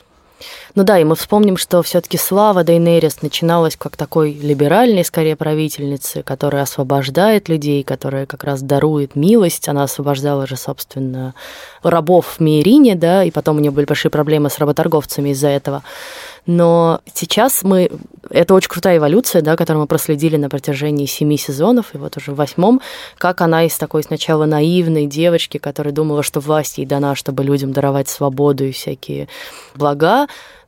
Ну 0.75 0.85
да, 0.85 0.99
и 0.99 1.05
мы 1.05 1.17
вспомним, 1.17 1.57
что 1.57 1.83
все-таки 1.83 2.19
слава 2.19 2.63
Дейнерис 2.63 3.23
начиналась 3.23 3.77
как 3.77 3.97
такой 3.97 4.33
либеральной, 4.33 5.05
скорее, 5.05 5.37
правительницы, 5.37 6.23
которая 6.23 6.63
освобождает 6.63 7.49
людей, 7.49 7.83
которая 7.83 8.27
как 8.27 8.45
раз 8.45 8.61
дарует 8.63 9.17
милость. 9.17 9.69
Она 9.69 9.85
освобождала 9.85 10.47
же, 10.47 10.57
собственно, 10.57 11.35
рабов 11.83 12.37
в 12.37 12.41
Мейрине, 12.41 12.95
да, 12.95 13.25
и 13.25 13.31
потом 13.31 13.57
у 13.57 13.61
нее 13.61 13.71
были 13.71 13.87
большие 13.87 14.11
проблемы 14.11 14.51
с 14.51 14.59
работорговцами 14.59 15.31
из-за 15.31 15.49
этого. 15.49 15.83
Но 16.47 17.01
сейчас 17.13 17.63
мы... 17.63 17.91
Это 18.31 18.55
очень 18.55 18.69
крутая 18.69 18.99
эволюция, 18.99 19.43
да, 19.43 19.57
которую 19.57 19.83
мы 19.83 19.87
проследили 19.87 20.37
на 20.37 20.49
протяжении 20.49 21.07
семи 21.07 21.37
сезонов, 21.37 21.95
и 21.95 21.99
вот 21.99 22.17
уже 22.17 22.33
в 22.33 22.37
восьмом, 22.37 22.81
как 23.19 23.41
она 23.41 23.65
из 23.65 23.77
такой 23.77 24.03
сначала 24.03 24.47
наивной 24.47 25.07
девочки, 25.07 25.59
которая 25.59 25.93
думала, 25.93 26.23
что 26.23 26.41
власть 26.41 26.79
ей 26.79 26.87
дана, 26.87 27.15
чтобы 27.15 27.45
людям 27.45 27.73
даровать 27.73 28.09
свободу 28.09 28.65
и 28.65 28.73
всякие 28.73 29.29
блага, 29.75 30.27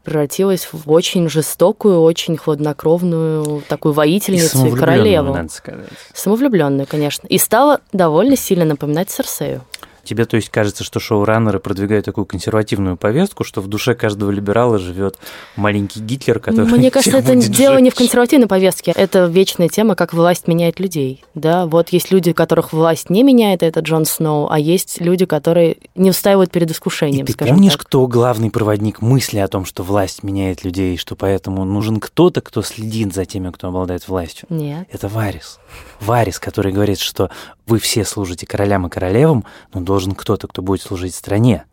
превратилась 0.08 0.68
в 0.72 0.90
очень 0.90 1.28
жестокую, 1.28 2.00
очень 2.00 2.36
хладнокровную 2.36 3.62
такую 3.68 3.92
воительницу 3.92 4.66
и, 4.66 4.70
и 4.70 4.72
королеву. 4.72 5.34
Надо 5.34 5.52
сказать. 5.52 5.88
Самовлюбленную, 6.14 6.86
конечно. 6.86 7.26
И 7.26 7.36
стала 7.36 7.80
довольно 7.92 8.36
сильно 8.36 8.64
напоминать 8.64 9.10
Серсею. 9.10 9.62
Тебе, 10.08 10.24
то 10.24 10.36
есть, 10.36 10.48
кажется, 10.48 10.84
что 10.84 11.00
шоураннеры 11.00 11.60
продвигают 11.60 12.06
такую 12.06 12.24
консервативную 12.24 12.96
повестку, 12.96 13.44
что 13.44 13.60
в 13.60 13.66
душе 13.66 13.94
каждого 13.94 14.30
либерала 14.30 14.78
живет 14.78 15.18
маленький 15.54 16.00
Гитлер, 16.00 16.40
который... 16.40 16.64
Мне 16.78 16.90
кажется, 16.90 17.18
это 17.18 17.36
дело 17.36 17.74
жить. 17.74 17.84
не 17.84 17.90
в 17.90 17.94
консервативной 17.94 18.46
повестке, 18.46 18.92
это 18.96 19.26
вечная 19.26 19.68
тема, 19.68 19.96
как 19.96 20.14
власть 20.14 20.48
меняет 20.48 20.80
людей. 20.80 21.22
Да, 21.34 21.66
вот 21.66 21.90
есть 21.90 22.10
люди, 22.10 22.32
которых 22.32 22.72
власть 22.72 23.10
не 23.10 23.22
меняет, 23.22 23.62
это 23.62 23.80
Джон 23.80 24.06
Сноу, 24.06 24.48
а 24.50 24.58
есть 24.58 24.98
люди, 24.98 25.26
которые 25.26 25.76
не 25.94 26.10
встаивают 26.10 26.50
перед 26.50 26.70
искушением, 26.70 27.26
И 27.26 27.32
ты 27.32 27.44
помнишь, 27.44 27.72
так. 27.72 27.82
кто 27.82 28.06
главный 28.06 28.50
проводник 28.50 29.02
мысли 29.02 29.40
о 29.40 29.48
том, 29.48 29.66
что 29.66 29.82
власть 29.82 30.22
меняет 30.22 30.64
людей, 30.64 30.96
что 30.96 31.16
поэтому 31.16 31.66
нужен 31.66 32.00
кто-то, 32.00 32.40
кто 32.40 32.62
следит 32.62 33.12
за 33.12 33.26
теми, 33.26 33.50
кто 33.50 33.68
обладает 33.68 34.08
властью? 34.08 34.46
Нет. 34.48 34.88
Это 34.90 35.08
Варис. 35.08 35.58
Варис, 36.00 36.38
который 36.38 36.72
говорит, 36.72 36.98
что 36.98 37.28
вы 37.66 37.78
все 37.78 38.04
служите 38.04 38.46
королям 38.46 38.86
и 38.86 38.90
королевам, 38.90 39.44
но 39.74 39.80
должен 39.80 39.97
кто-то, 40.14 40.48
кто 40.48 40.62
будет 40.62 40.82
служить 40.82 41.14
стране, 41.14 41.64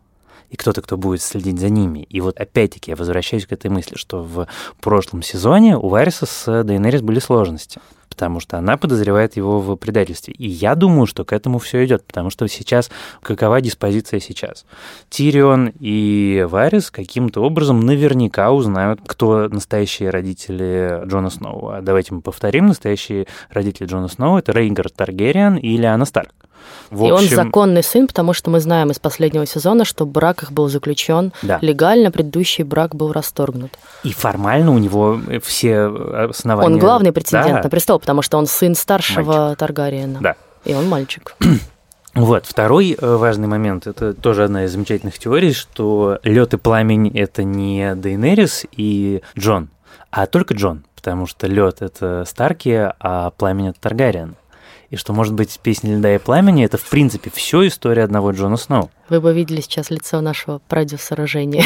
и 0.50 0.56
кто-то, 0.56 0.82
кто 0.82 0.96
будет 0.96 1.22
следить 1.22 1.58
за 1.58 1.68
ними. 1.68 2.00
И 2.00 2.20
вот 2.20 2.38
опять-таки 2.38 2.92
я 2.92 2.96
возвращаюсь 2.96 3.46
к 3.46 3.52
этой 3.52 3.70
мысли, 3.70 3.96
что 3.96 4.22
в 4.22 4.46
прошлом 4.80 5.22
сезоне 5.22 5.76
у 5.76 5.88
Вариса 5.88 6.26
с 6.26 6.64
Дейнерис 6.64 7.02
были 7.02 7.18
сложности 7.18 7.80
потому 8.16 8.40
что 8.40 8.56
она 8.56 8.78
подозревает 8.78 9.36
его 9.36 9.60
в 9.60 9.76
предательстве. 9.76 10.32
И 10.38 10.48
я 10.48 10.74
думаю, 10.74 11.06
что 11.06 11.26
к 11.26 11.34
этому 11.34 11.58
все 11.58 11.84
идет, 11.84 12.02
потому 12.06 12.30
что 12.30 12.48
сейчас 12.48 12.90
какова 13.20 13.60
диспозиция 13.60 14.20
сейчас? 14.20 14.64
Тирион 15.10 15.70
и 15.78 16.46
Варис 16.48 16.90
каким-то 16.90 17.42
образом 17.42 17.80
наверняка 17.80 18.52
узнают, 18.52 19.00
кто 19.06 19.48
настоящие 19.50 20.08
родители 20.08 21.02
Джона 21.04 21.28
Сноу. 21.28 21.68
А 21.68 21.82
давайте 21.82 22.14
мы 22.14 22.22
повторим, 22.22 22.68
настоящие 22.68 23.26
родители 23.50 23.86
Джона 23.86 24.08
Сноу— 24.08 24.38
это 24.38 24.52
Рейгар 24.52 24.88
Таргериан 24.88 25.56
и 25.56 25.76
Лиана 25.76 26.06
Старк. 26.06 26.32
В 26.90 27.04
и 27.04 27.10
общем... 27.10 27.38
он 27.38 27.44
законный 27.44 27.82
сын, 27.82 28.06
потому 28.06 28.32
что 28.32 28.50
мы 28.50 28.60
знаем 28.60 28.90
из 28.90 28.98
последнего 28.98 29.46
сезона, 29.46 29.84
что 29.84 30.06
брак 30.06 30.44
их 30.44 30.52
был 30.52 30.68
заключен 30.68 31.32
да. 31.42 31.58
легально, 31.60 32.10
предыдущий 32.10 32.64
брак 32.64 32.94
был 32.94 33.12
расторгнут. 33.12 33.72
И 34.04 34.12
формально 34.12 34.72
у 34.72 34.78
него 34.78 35.20
все 35.42 35.86
основания... 36.30 36.74
Он 36.74 36.78
главный 36.78 37.12
претендент 37.12 37.56
да. 37.56 37.62
на 37.64 37.70
престол, 37.70 37.98
потому 37.98 38.22
что 38.22 38.38
он 38.38 38.46
сын 38.46 38.74
старшего 38.74 39.32
мальчик. 39.32 39.58
Таргариена. 39.58 40.18
Да. 40.20 40.36
И 40.64 40.74
он 40.74 40.88
мальчик. 40.88 41.34
Вот, 42.14 42.46
второй 42.46 42.96
э, 42.98 43.16
важный 43.16 43.46
момент, 43.46 43.86
это 43.86 44.14
тоже 44.14 44.44
одна 44.44 44.64
из 44.64 44.72
замечательных 44.72 45.18
теорий, 45.18 45.52
что 45.52 46.18
лед 46.22 46.54
и 46.54 46.56
пламень 46.56 47.10
это 47.14 47.44
не 47.44 47.94
Дейнерис 47.94 48.64
и 48.72 49.20
Джон, 49.38 49.68
а 50.10 50.24
только 50.24 50.54
Джон, 50.54 50.84
потому 50.94 51.26
что 51.26 51.46
лед 51.46 51.82
это 51.82 52.24
Старки, 52.26 52.90
а 52.98 53.32
пламень 53.36 53.68
это 53.68 53.80
Таргариен 53.80 54.34
и 54.90 54.96
что, 54.96 55.12
может 55.12 55.34
быть, 55.34 55.58
«Песня 55.62 55.96
льда 55.96 56.14
и 56.14 56.18
пламени»— 56.18 56.64
это, 56.66 56.78
в 56.78 56.88
принципе, 56.88 57.30
все 57.34 57.66
история 57.66 58.04
одного 58.04 58.30
Джона 58.30 58.56
Сноу. 58.56 58.90
Вы 59.08 59.20
бы 59.20 59.32
видели 59.32 59.60
сейчас 59.60 59.90
лицо 59.90 60.20
нашего 60.20 60.60
продюсера 60.68 61.26
Жени. 61.26 61.64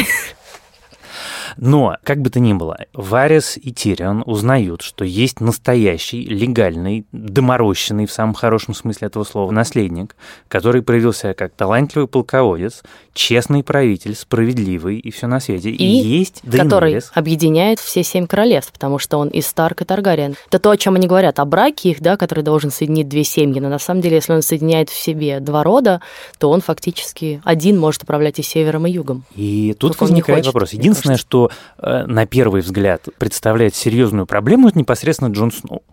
Но, 1.57 1.97
как 2.03 2.21
бы 2.21 2.29
то 2.29 2.39
ни 2.39 2.53
было, 2.53 2.77
Варис 2.93 3.57
и 3.57 3.71
Тирион 3.71 4.23
узнают, 4.25 4.81
что 4.81 5.05
есть 5.05 5.41
настоящий, 5.41 6.25
легальный, 6.25 7.05
доморощенный 7.11 8.05
в 8.05 8.11
самом 8.11 8.33
хорошем 8.33 8.73
смысле 8.73 9.07
этого 9.07 9.23
слова 9.23 9.51
наследник, 9.51 10.15
который 10.47 10.81
проявился 10.81 11.33
как 11.33 11.53
талантливый 11.53 12.07
полководец, 12.07 12.83
честный 13.13 13.63
правитель, 13.63 14.15
справедливый 14.15 14.97
и 14.97 15.11
все 15.11 15.27
на 15.27 15.39
свете. 15.39 15.69
И, 15.69 15.75
и 15.75 15.85
есть 15.85 16.41
Дейнерис. 16.43 16.63
который 16.63 17.01
объединяет 17.13 17.79
все 17.79 18.03
семь 18.03 18.27
королевств, 18.27 18.71
потому 18.73 18.99
что 18.99 19.17
он 19.17 19.29
и 19.29 19.41
Старк, 19.41 19.81
и 19.81 19.85
Таргариен. 19.85 20.35
Это 20.47 20.59
то, 20.59 20.71
о 20.71 20.77
чем 20.77 20.95
они 20.95 21.07
говорят, 21.07 21.39
о 21.39 21.45
браке 21.45 21.91
их, 21.91 22.01
да, 22.01 22.17
который 22.17 22.43
должен 22.43 22.71
соединить 22.71 23.07
две 23.07 23.23
семьи. 23.23 23.59
Но 23.59 23.69
на 23.69 23.79
самом 23.79 24.01
деле, 24.01 24.15
если 24.15 24.33
он 24.33 24.41
соединяет 24.41 24.89
в 24.89 24.97
себе 24.97 25.39
два 25.39 25.63
рода, 25.63 26.01
то 26.37 26.49
он 26.49 26.61
фактически 26.61 27.41
один 27.43 27.79
может 27.79 28.03
управлять 28.03 28.39
и 28.39 28.43
севером, 28.43 28.87
и 28.87 28.91
югом. 28.91 29.23
И 29.35 29.75
тут 29.77 29.99
возникает 29.99 30.45
вопрос. 30.45 30.73
Единственное, 30.73 31.17
что 31.17 31.40
э, 31.77 32.05
на 32.05 32.25
первый 32.25 32.61
взгляд 32.61 33.07
представляет 33.17 33.75
серьезную 33.75 34.25
проблему, 34.25 34.67
это 34.67 34.77
непосредственно 34.77 35.31
Джон 35.31 35.51
Сноу 35.51 35.83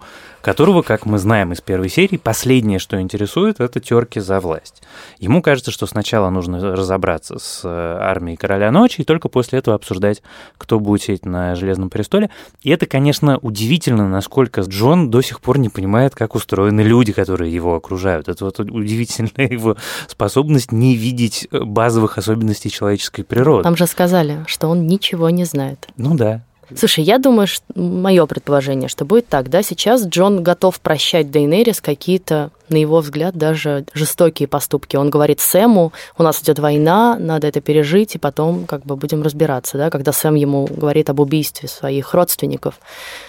которого, 0.49 0.81
как 0.81 1.05
мы 1.05 1.19
знаем 1.19 1.53
из 1.53 1.61
первой 1.61 1.91
серии, 1.91 2.17
последнее, 2.17 2.79
что 2.79 2.99
интересует, 2.99 3.61
это 3.61 3.81
терки 3.81 4.19
за 4.19 4.41
власть. 4.41 4.83
Ему 5.19 5.43
кажется, 5.43 5.71
что 5.71 5.85
сначала 5.85 6.31
нужно 6.31 6.75
разобраться 6.75 7.39
с 7.39 7.61
э, 7.65 7.69
армией 7.69 8.39
Короля 8.39 8.71
Ночи, 8.71 9.03
и 9.03 9.05
только 9.05 9.29
после 9.29 9.59
этого 9.59 9.77
обсуждать, 9.77 10.23
кто 10.57 10.81
будет 10.81 11.03
сидеть 11.03 11.27
на 11.27 11.55
Железном 11.55 11.91
престоле. 11.91 12.31
И 12.63 12.71
это, 12.71 12.87
конечно, 12.87 13.37
удивительно, 13.43 14.09
насколько 14.09 14.63
Джон 14.63 15.11
до 15.11 15.21
сих 15.21 15.43
пор 15.43 15.59
не 15.59 15.69
понимает, 15.69 16.15
как 16.15 16.35
устроены 16.35 16.81
люди, 16.81 17.13
которые 17.13 17.53
его 17.53 17.75
окружают. 17.75 18.31
Это 18.31 18.47
вот 18.47 18.59
удивительная 18.59 19.49
его 19.51 19.77
способность 20.07 20.73
не 20.73 20.97
видеть 20.97 21.47
базовых 21.51 22.17
особенностей 22.17 22.71
человеческой 22.71 23.25
природы. 23.25 23.65
Там 23.65 23.77
же 23.77 23.87
сказали, 23.87 24.45
что 24.47 24.69
он 24.69 24.87
ничего 24.87 25.29
не 25.29 25.45
знает. 25.45 25.89
Ну 25.99 26.15
да, 26.15 26.43
Слушай, 26.77 27.05
я 27.05 27.19
думаю, 27.19 27.47
что 27.47 27.65
мое 27.75 28.27
предположение, 28.27 28.89
что 28.89 29.05
будет 29.05 29.29
так, 29.29 29.49
да, 29.49 29.63
сейчас 29.63 30.07
Джон 30.07 30.43
готов 30.43 30.81
прощать 30.81 31.31
Дейнерис 31.31 31.81
какие-то, 31.81 32.51
на 32.69 32.77
его 32.77 33.01
взгляд, 33.01 33.35
даже 33.37 33.87
жестокие 33.95 34.49
поступки. 34.49 34.97
Он 34.97 35.09
говорит 35.09 35.41
Сэму, 35.41 35.93
у 36.19 36.23
нас 36.23 36.43
идет 36.43 36.59
война, 36.59 37.17
надо 37.19 37.47
это 37.47 37.61
пережить, 37.61 38.15
и 38.17 38.19
потом 38.19 38.67
как 38.67 38.85
бы 38.85 38.97
будем 38.97 39.23
разбираться, 39.23 39.79
да, 39.79 39.91
когда 39.91 40.13
Сэм 40.13 40.35
ему 40.35 40.67
говорит 40.67 41.09
об 41.11 41.21
убийстве 41.21 41.69
своих 41.69 42.13
родственников. 42.13 42.79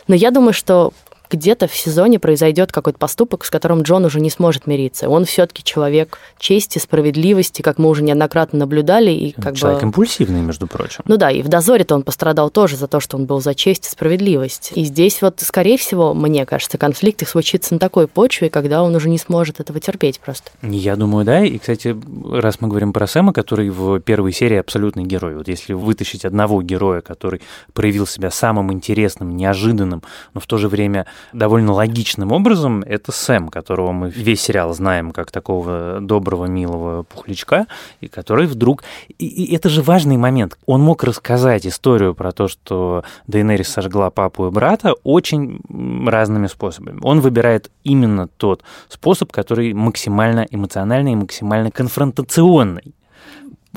Но 0.08 0.15
я 0.15 0.31
думаю, 0.31 0.53
что 0.53 0.91
где-то 1.29 1.67
в 1.67 1.75
сезоне 1.75 2.19
произойдет 2.19 2.71
какой-то 2.71 2.98
поступок, 2.98 3.45
с 3.45 3.50
которым 3.50 3.83
Джон 3.83 4.05
уже 4.05 4.19
не 4.19 4.29
сможет 4.29 4.67
мириться. 4.67 5.09
Он 5.09 5.25
все-таки 5.25 5.63
человек 5.63 6.17
чести, 6.38 6.79
справедливости, 6.79 7.62
как 7.62 7.77
мы 7.77 7.89
уже 7.89 8.03
неоднократно 8.03 8.59
наблюдали. 8.59 9.12
И 9.12 9.31
как 9.31 9.55
человек 9.55 9.81
бы... 9.81 9.88
импульсивный, 9.88 10.41
между 10.41 10.67
прочим. 10.67 11.03
Ну 11.05 11.17
да, 11.17 11.31
и 11.31 11.41
в 11.41 11.48
дозоре-то 11.48 11.95
он 11.95 12.03
пострадал 12.03 12.50
тоже 12.50 12.75
за 12.75 12.88
то, 12.88 13.00
что 13.00 13.17
он 13.17 13.25
был 13.25 13.41
за 13.41 13.53
честь 13.53 13.88
и 13.88 13.89
справедливость. 13.89 14.71
И 14.75 14.83
здесь 14.83 15.21
вот, 15.21 15.39
скорее 15.41 15.77
всего, 15.77 16.13
мне 16.13 16.45
кажется, 16.45 16.77
конфликт 16.77 17.21
их 17.21 17.29
случится 17.29 17.74
на 17.74 17.79
такой 17.79 18.07
почве, 18.07 18.50
когда 18.50 18.83
он 18.83 18.95
уже 18.95 19.09
не 19.09 19.17
сможет 19.17 19.59
этого 19.59 19.79
терпеть 19.79 20.19
просто. 20.19 20.51
Я 20.62 20.95
думаю, 20.95 21.25
да. 21.25 21.43
И, 21.43 21.57
кстати, 21.57 21.95
раз 22.31 22.62
мы 22.62 22.67
говорим 22.67 22.93
про 22.93 23.07
Сэма, 23.07 23.33
который 23.33 23.69
в 23.69 24.00
первой 24.00 24.33
серии 24.33 24.57
абсолютный 24.57 25.03
герой. 25.03 25.36
Вот 25.36 25.48
если 25.48 25.74
вытащить 25.74 26.25
одного 26.25 26.62
героя, 26.62 27.01
который 27.01 27.41
проявил 27.74 28.07
себя 28.07 28.31
самым 28.31 28.71
интересным, 28.74 29.36
неожиданным, 29.36 30.03
но 30.33 30.41
в 30.41 30.48
то 30.48 30.57
же 30.57 30.67
время 30.67 31.05
довольно 31.33 31.73
логичным 31.73 32.31
образом, 32.31 32.81
это 32.81 33.11
Сэм, 33.11 33.49
которого 33.49 33.91
мы 33.91 34.09
весь 34.09 34.41
сериал 34.41 34.73
знаем 34.73 35.11
как 35.11 35.31
такого 35.31 35.99
доброго, 36.01 36.45
милого 36.45 37.03
пухлячка, 37.03 37.67
и 38.01 38.07
который 38.07 38.47
вдруг... 38.47 38.83
И, 39.17 39.25
и 39.25 39.55
это 39.55 39.69
же 39.69 39.81
важный 39.81 40.17
момент. 40.17 40.57
Он 40.65 40.81
мог 40.81 41.03
рассказать 41.03 41.65
историю 41.65 42.13
про 42.15 42.31
то, 42.31 42.47
что 42.47 43.03
Дейнерис 43.27 43.69
сожгла 43.69 44.09
папу 44.09 44.47
и 44.47 44.51
брата 44.51 44.93
очень 45.03 45.61
разными 46.07 46.47
способами. 46.47 46.99
Он 47.03 47.21
выбирает 47.21 47.69
именно 47.83 48.27
тот 48.27 48.63
способ, 48.88 49.31
который 49.31 49.73
максимально 49.73 50.45
эмоциональный 50.49 51.13
и 51.13 51.15
максимально 51.15 51.71
конфронтационный 51.71 52.93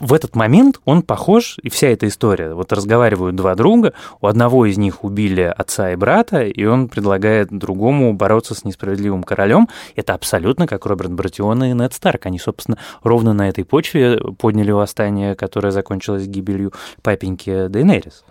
в 0.03 0.13
этот 0.13 0.35
момент 0.35 0.81
он 0.85 1.03
похож, 1.03 1.59
и 1.63 1.71
вся 1.71 1.87
эта 1.87 2.09
история. 2.09 2.55
Вот 2.55 2.73
разговаривают 2.73 3.37
два 3.37 3.55
друга, 3.55 3.93
у 4.21 4.27
одного 4.27 4.67
из 4.67 4.77
них 4.77 5.05
убили 5.05 5.43
отца 5.57 5.93
и 5.93 5.97
брата, 5.97 6.43
и 6.43 6.65
он 6.65 6.89
предлагает 6.89 7.57
другому 7.57 8.13
бороться 8.13 8.57
с 8.57 8.65
несправедливым 8.65 9.23
королем. 9.23 9.69
Это 9.95 10.15
абсолютно 10.15 10.67
как 10.67 10.87
Роберт 10.87 11.13
Братион 11.13 11.63
и 11.63 11.73
Нед 11.73 11.95
Старк. 11.95 12.27
Они, 12.27 12.41
собственно, 12.41 12.79
ровно 13.05 13.33
на 13.33 13.49
этой 13.49 13.65
почве 13.65 14.19
подняли 14.39 14.73
восстание, 14.73 15.37
которое 15.37 15.71
закончилось 15.71 16.27
гибелью 16.27 16.73
папеньки 17.03 17.69
Дейнерис. 17.69 18.25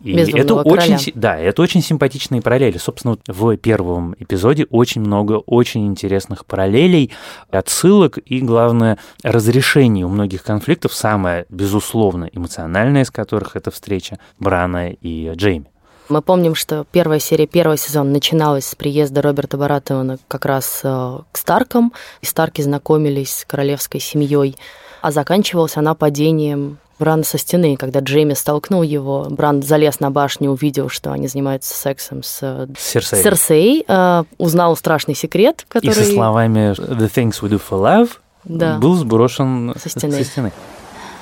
И 0.00 0.14
это 0.16 0.56
очень, 0.56 0.96
короля. 0.96 1.12
да, 1.14 1.38
это 1.38 1.62
очень 1.62 1.82
симпатичные 1.82 2.42
параллели. 2.42 2.78
Собственно, 2.78 3.16
в 3.28 3.56
первом 3.58 4.16
эпизоде 4.18 4.66
очень 4.70 5.02
много 5.02 5.34
очень 5.34 5.86
интересных 5.86 6.44
параллелей, 6.46 7.12
отсылок 7.50 8.18
и, 8.18 8.40
главное, 8.40 8.98
разрешений 9.22 10.04
у 10.04 10.08
многих 10.08 10.42
конфликтов 10.42 10.92
с 10.92 11.04
самая, 11.12 11.44
безусловно, 11.50 12.30
эмоциональная 12.32 13.02
из 13.02 13.10
которых 13.10 13.54
это 13.54 13.70
встреча 13.70 14.18
Брана 14.38 14.92
и 14.92 15.30
Джейми. 15.34 15.66
Мы 16.08 16.22
помним, 16.22 16.54
что 16.54 16.86
первая 16.90 17.20
серия 17.20 17.46
первого 17.46 17.76
сезона 17.76 18.10
начиналась 18.10 18.66
с 18.66 18.74
приезда 18.74 19.20
Роберта 19.20 19.58
Баратеона 19.58 20.18
как 20.26 20.46
раз 20.46 20.80
э, 20.82 21.18
к 21.30 21.36
Старкам, 21.36 21.92
и 22.22 22.26
Старки 22.26 22.62
знакомились 22.62 23.34
с 23.34 23.44
королевской 23.44 24.00
семьей, 24.00 24.56
а 25.02 25.10
заканчивалась 25.10 25.76
она 25.76 25.94
падением 25.94 26.78
Брана 26.98 27.24
со 27.24 27.36
стены, 27.36 27.76
когда 27.76 28.00
Джейми 28.00 28.34
столкнул 28.34 28.82
его, 28.82 29.26
Бран 29.28 29.62
залез 29.62 30.00
на 30.00 30.10
башню, 30.10 30.50
увидел, 30.50 30.88
что 30.88 31.12
они 31.12 31.28
занимаются 31.28 31.74
сексом 31.74 32.22
с, 32.22 32.38
э, 32.40 32.68
Серсей, 32.78 33.22
Серсей 33.22 33.84
э, 33.86 34.24
узнал 34.38 34.76
страшный 34.76 35.14
секрет, 35.14 35.66
который... 35.68 35.90
И 35.90 35.92
со 35.92 36.12
словами 36.12 36.72
«The 36.72 37.12
things 37.12 37.42
we 37.42 37.50
do 37.50 37.60
for 37.60 37.78
love» 37.82 38.12
да. 38.44 38.78
был 38.78 38.94
сброшен 38.94 39.74
со 39.80 39.88
стены. 39.88 40.12
со 40.14 40.24
стены. 40.24 40.52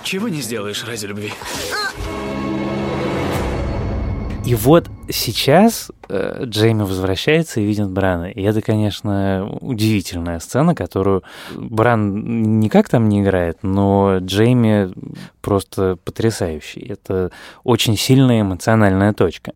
Чего 0.02 0.28
не 0.28 0.40
сделаешь 0.40 0.84
ради 0.84 1.06
любви? 1.06 1.32
И 4.44 4.54
вот 4.54 4.90
сейчас 5.10 5.92
э, 6.08 6.44
Джейми 6.44 6.82
возвращается 6.82 7.60
и 7.60 7.64
видит 7.64 7.88
Брана. 7.90 8.30
И 8.30 8.42
это, 8.42 8.62
конечно, 8.62 9.48
удивительная 9.60 10.40
сцена, 10.40 10.74
которую 10.74 11.22
Бран 11.54 12.58
никак 12.58 12.88
там 12.88 13.08
не 13.08 13.20
играет, 13.20 13.58
но 13.62 14.18
Джейми 14.18 14.92
просто 15.40 15.98
потрясающий. 16.04 16.80
Это 16.80 17.30
очень 17.62 17.96
сильная 17.96 18.40
эмоциональная 18.40 19.12
точка. 19.12 19.52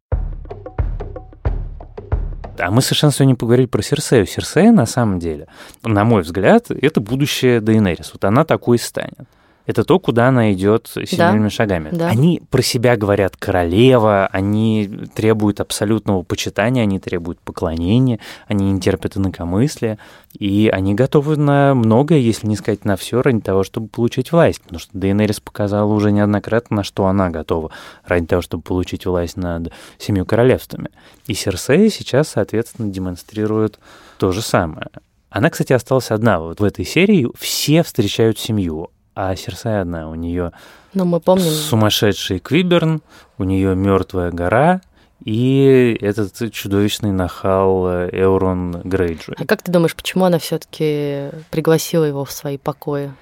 А 2.59 2.71
мы 2.71 2.83
совершенно 2.83 3.13
сегодня 3.13 3.35
поговорили 3.35 3.67
про 3.67 3.83
Серсею. 3.83 4.27
Серсея, 4.27 4.71
на 4.71 4.87
самом 4.87 5.19
деле, 5.19 5.49
на 5.83 6.05
мой 6.05 6.23
взгляд, 6.23 6.71
это 6.71 7.01
будущее 7.01 7.61
Дейнерис. 7.61 8.13
Вот 8.13 8.25
она 8.25 8.45
такой 8.45 8.79
станет 8.79 9.27
это 9.67 9.85
то, 9.85 9.99
куда 9.99 10.29
она 10.29 10.53
идет 10.53 10.91
семейными 10.93 11.45
да, 11.45 11.51
шагами. 11.51 11.91
Да. 11.91 12.09
Они 12.09 12.43
про 12.51 12.63
себя 12.63 12.97
говорят 12.97 13.37
королева, 13.37 14.27
они 14.27 14.91
требуют 15.15 15.61
абсолютного 15.61 16.23
почитания, 16.23 16.83
они 16.83 16.99
требуют 16.99 17.41
поклонения, 17.41 18.21
они 18.47 18.73
не 18.73 18.81
терпят 18.81 19.17
инакомыслия, 19.17 19.99
и 20.39 20.71
они 20.73 20.95
готовы 20.95 21.37
на 21.37 21.75
многое, 21.75 22.19
если 22.19 22.47
не 22.47 22.57
сказать 22.57 22.85
на 22.85 22.97
все, 22.97 23.23
ради 23.23 23.41
того, 23.41 23.65
чтобы 23.65 23.89
получить 23.89 24.33
власть. 24.33 24.61
Потому 24.61 24.81
что 24.81 24.91
Дейнерис 24.93 25.41
показала 25.41 25.93
уже 25.93 26.13
неоднократно, 26.13 26.77
на 26.77 26.85
что 26.85 27.07
она 27.07 27.31
готова 27.31 27.71
ради 28.05 28.27
того, 28.27 28.43
чтобы 28.43 28.63
получить 28.63 29.07
власть 29.07 29.37
над 29.37 29.73
семью 29.99 30.27
королевствами. 30.27 30.91
И 31.27 31.35
Серсея 31.35 31.89
сейчас, 31.89 32.29
соответственно, 32.29 32.91
демонстрирует 32.91 33.79
то 34.19 34.31
же 34.33 34.43
самое. 34.43 34.89
Она, 35.31 35.51
кстати, 35.51 35.73
осталась 35.73 36.11
одна. 36.11 36.39
Вот 36.39 36.61
в 36.61 36.65
этой 36.65 36.85
серии 36.85 37.29
все 37.37 37.83
встречают 37.83 38.39
семью 38.39 38.91
а 39.15 39.35
Серсай 39.37 39.81
одна. 39.81 40.09
У 40.09 40.15
нее 40.15 40.53
ну, 40.93 41.05
мы 41.05 41.21
помним. 41.21 41.51
сумасшедший 41.51 42.39
Квиберн, 42.39 43.03
у 43.39 43.45
нее 43.45 43.75
мертвая 43.75 44.31
гора, 44.31 44.81
и 45.25 45.97
этот 46.01 46.53
чудовищный 46.53 47.13
нахал 47.13 47.89
э, 47.89 48.11
Эурон 48.13 48.83
Грейджой. 48.83 49.37
А 49.39 49.47
как 49.47 49.63
ты 49.63 49.73
думаешь, 49.73 49.97
почему 49.97 50.25
она 50.25 50.39
все-таки 50.39 51.31
пригласила 51.51 52.05
его 52.05 52.25
в 52.25 52.33
свои 52.33 52.59
покои? 52.59 53.13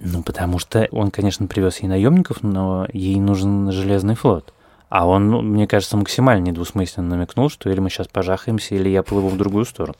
Ну, 0.00 0.22
потому 0.22 0.58
что 0.58 0.88
он, 0.90 1.10
конечно, 1.10 1.46
привез 1.46 1.78
ей 1.78 1.88
наемников, 1.88 2.42
но 2.42 2.86
ей 2.92 3.20
нужен 3.20 3.70
железный 3.70 4.16
флот. 4.16 4.52
А 4.88 5.06
он, 5.06 5.30
ну, 5.30 5.42
мне 5.42 5.66
кажется, 5.66 5.96
максимально 5.96 6.44
недвусмысленно 6.44 7.08
намекнул, 7.08 7.48
что 7.48 7.70
или 7.70 7.80
мы 7.80 7.90
сейчас 7.90 8.08
пожахаемся, 8.08 8.74
или 8.74 8.88
я 8.88 9.02
плыву 9.02 9.28
в 9.28 9.36
другую 9.36 9.64
сторону. 9.64 9.96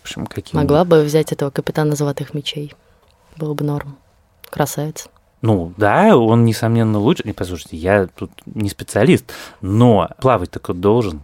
В 0.00 0.04
общем, 0.04 0.26
какие 0.26 0.56
Могла 0.58 0.84
бы 0.84 1.02
взять 1.02 1.32
этого 1.32 1.50
капитана 1.50 1.94
золотых 1.94 2.34
мечей. 2.34 2.74
Было 3.36 3.54
бы 3.54 3.64
норм. 3.64 3.96
Красавец. 4.52 5.08
Ну, 5.40 5.72
да, 5.76 6.16
он, 6.16 6.44
несомненно, 6.44 6.98
лучше. 6.98 7.22
Не, 7.24 7.32
послушайте, 7.32 7.76
я 7.76 8.06
тут 8.06 8.30
не 8.44 8.68
специалист, 8.68 9.32
но 9.60 10.08
плавать 10.20 10.50
такой 10.50 10.74
должен. 10.74 11.22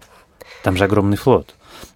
Там 0.65 0.77
же 0.77 0.85
огромный 0.85 1.17
флот. 1.17 1.55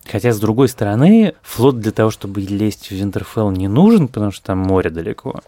Хотя, 0.09 0.33
с 0.33 0.39
другой 0.39 0.69
стороны, 0.69 1.35
флот 1.43 1.81
для 1.81 1.91
того, 1.91 2.11
чтобы 2.11 2.43
лезть 2.43 2.89
в 2.89 2.93
Винтерфелл, 2.93 3.51
не 3.51 3.67
нужен, 3.67 4.09
потому 4.09 4.31
что 4.31 4.45
там 4.45 4.59
море 4.59 4.91
далеко. 4.91 5.41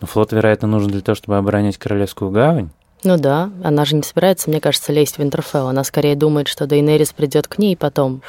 Но 0.00 0.06
флот, 0.06 0.32
вероятно, 0.32 0.68
нужен 0.68 0.90
для 0.90 1.00
того, 1.00 1.16
чтобы 1.16 1.38
оборонять 1.38 1.78
Королевскую 1.78 2.30
гавань. 2.30 2.70
Ну 3.04 3.16
да, 3.16 3.50
она 3.64 3.84
же 3.84 3.96
не 3.96 4.02
собирается, 4.02 4.50
мне 4.50 4.60
кажется, 4.60 4.92
лезть 4.92 5.16
в 5.16 5.18
Винтерфелл. 5.18 5.68
Она 5.68 5.82
скорее 5.82 6.14
думает, 6.14 6.46
что 6.46 6.66
Дейнерис 6.66 7.12
придет 7.12 7.48
к 7.48 7.58
ней 7.58 7.76
потом 7.76 8.22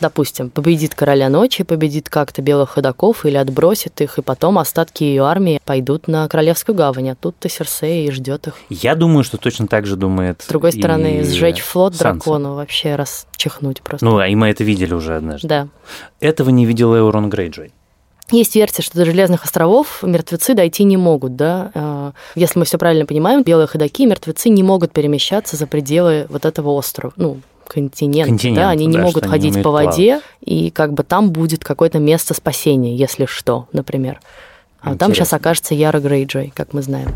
допустим, 0.00 0.50
победит 0.50 0.94
короля 0.94 1.28
ночи, 1.28 1.64
победит 1.64 2.08
как-то 2.08 2.42
белых 2.42 2.70
ходаков 2.70 3.24
или 3.24 3.36
отбросит 3.36 4.00
их, 4.00 4.18
и 4.18 4.22
потом 4.22 4.58
остатки 4.58 5.04
ее 5.04 5.24
армии 5.24 5.60
пойдут 5.64 6.08
на 6.08 6.26
Королевскую 6.28 6.74
гавань, 6.74 7.10
а 7.10 7.14
тут-то 7.14 7.48
Серсея 7.48 8.08
и 8.08 8.10
ждет 8.10 8.48
их. 8.48 8.54
Я 8.68 8.94
думаю, 8.94 9.24
что 9.24 9.36
точно 9.36 9.66
так 9.66 9.86
же 9.86 9.96
думает. 9.96 10.42
С 10.42 10.46
другой 10.48 10.72
стороны, 10.72 11.24
сжечь 11.24 11.60
флот 11.60 11.94
Санса. 11.94 12.14
дракона 12.14 12.54
вообще 12.54 12.96
расчихнуть 12.96 13.82
просто. 13.82 14.04
Ну, 14.04 14.18
а 14.18 14.26
и 14.26 14.34
мы 14.34 14.48
это 14.48 14.64
видели 14.64 14.94
уже 14.94 15.16
однажды. 15.16 15.48
Да. 15.48 15.68
Этого 16.20 16.50
не 16.50 16.66
видел 16.66 16.96
Эурон 16.96 17.28
Грейджой. 17.28 17.72
Есть 18.30 18.54
версия, 18.54 18.82
что 18.82 18.96
до 18.96 19.04
Железных 19.04 19.44
островов 19.44 20.02
мертвецы 20.02 20.54
дойти 20.54 20.84
не 20.84 20.96
могут, 20.96 21.34
да. 21.34 21.72
А, 21.74 22.12
если 22.36 22.60
мы 22.60 22.64
все 22.64 22.78
правильно 22.78 23.04
понимаем, 23.04 23.42
белые 23.42 23.66
ходаки 23.66 24.06
мертвецы 24.06 24.50
не 24.50 24.62
могут 24.62 24.92
перемещаться 24.92 25.56
за 25.56 25.66
пределы 25.66 26.26
вот 26.28 26.44
этого 26.44 26.70
острова, 26.70 27.12
ну, 27.16 27.40
континент, 27.70 28.28
континент 28.28 28.58
да, 28.58 28.70
они 28.70 28.86
да, 28.86 28.90
не 28.92 28.98
могут 28.98 29.26
ходить 29.26 29.54
не 29.56 29.62
по 29.62 29.70
воде, 29.70 30.06
плавать. 30.06 30.24
и 30.40 30.70
как 30.70 30.92
бы 30.92 31.04
там 31.04 31.30
будет 31.30 31.62
какое-то 31.62 31.98
место 31.98 32.34
спасения, 32.34 32.96
если 32.96 33.26
что, 33.26 33.68
например. 33.72 34.20
А 34.80 34.92
Интересно. 34.92 34.98
там 34.98 35.14
сейчас 35.14 35.32
окажется 35.32 35.74
Яра 35.74 36.00
Грейджой, 36.00 36.52
как 36.54 36.72
мы 36.72 36.82
знаем. 36.82 37.14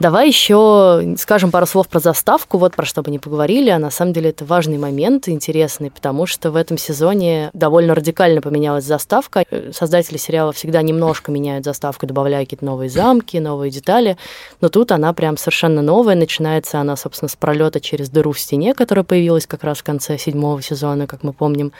Давай 0.00 0.26
еще 0.26 1.14
скажем 1.18 1.52
пару 1.52 1.66
слов 1.66 1.88
про 1.88 2.00
заставку, 2.00 2.58
вот 2.58 2.74
про 2.74 2.84
что 2.84 3.02
бы 3.02 3.10
не 3.12 3.20
поговорили, 3.20 3.70
а 3.70 3.78
на 3.78 3.90
самом 3.90 4.12
деле 4.12 4.30
это 4.30 4.44
важный 4.44 4.76
момент, 4.76 5.28
интересный, 5.28 5.90
потому 5.90 6.26
что 6.26 6.50
в 6.50 6.56
этом 6.56 6.78
сезоне 6.78 7.50
довольно 7.52 7.94
радикально 7.94 8.40
поменялась 8.40 8.84
заставка. 8.84 9.44
Создатели 9.72 10.16
сериала 10.16 10.52
всегда 10.52 10.82
немножко 10.82 11.30
меняют 11.30 11.64
заставку, 11.64 12.06
добавляя 12.06 12.44
какие-то 12.44 12.64
новые 12.64 12.90
замки, 12.90 13.36
новые 13.36 13.70
детали, 13.70 14.16
но 14.60 14.68
тут 14.68 14.90
она 14.90 15.12
прям 15.12 15.36
совершенно 15.36 15.80
новая, 15.80 16.16
начинается 16.16 16.80
она, 16.80 16.96
собственно, 16.96 17.28
с 17.28 17.36
пролета 17.36 17.80
через 17.80 18.08
дыру 18.10 18.32
в 18.32 18.40
стене, 18.40 18.74
которая 18.74 19.04
появилась 19.04 19.46
как 19.46 19.62
раз 19.62 19.78
в 19.78 19.84
конце 19.84 20.18
седьмого 20.18 20.60
сезона, 20.60 21.06
как 21.06 21.22
мы 21.22 21.32
помним. 21.32 21.72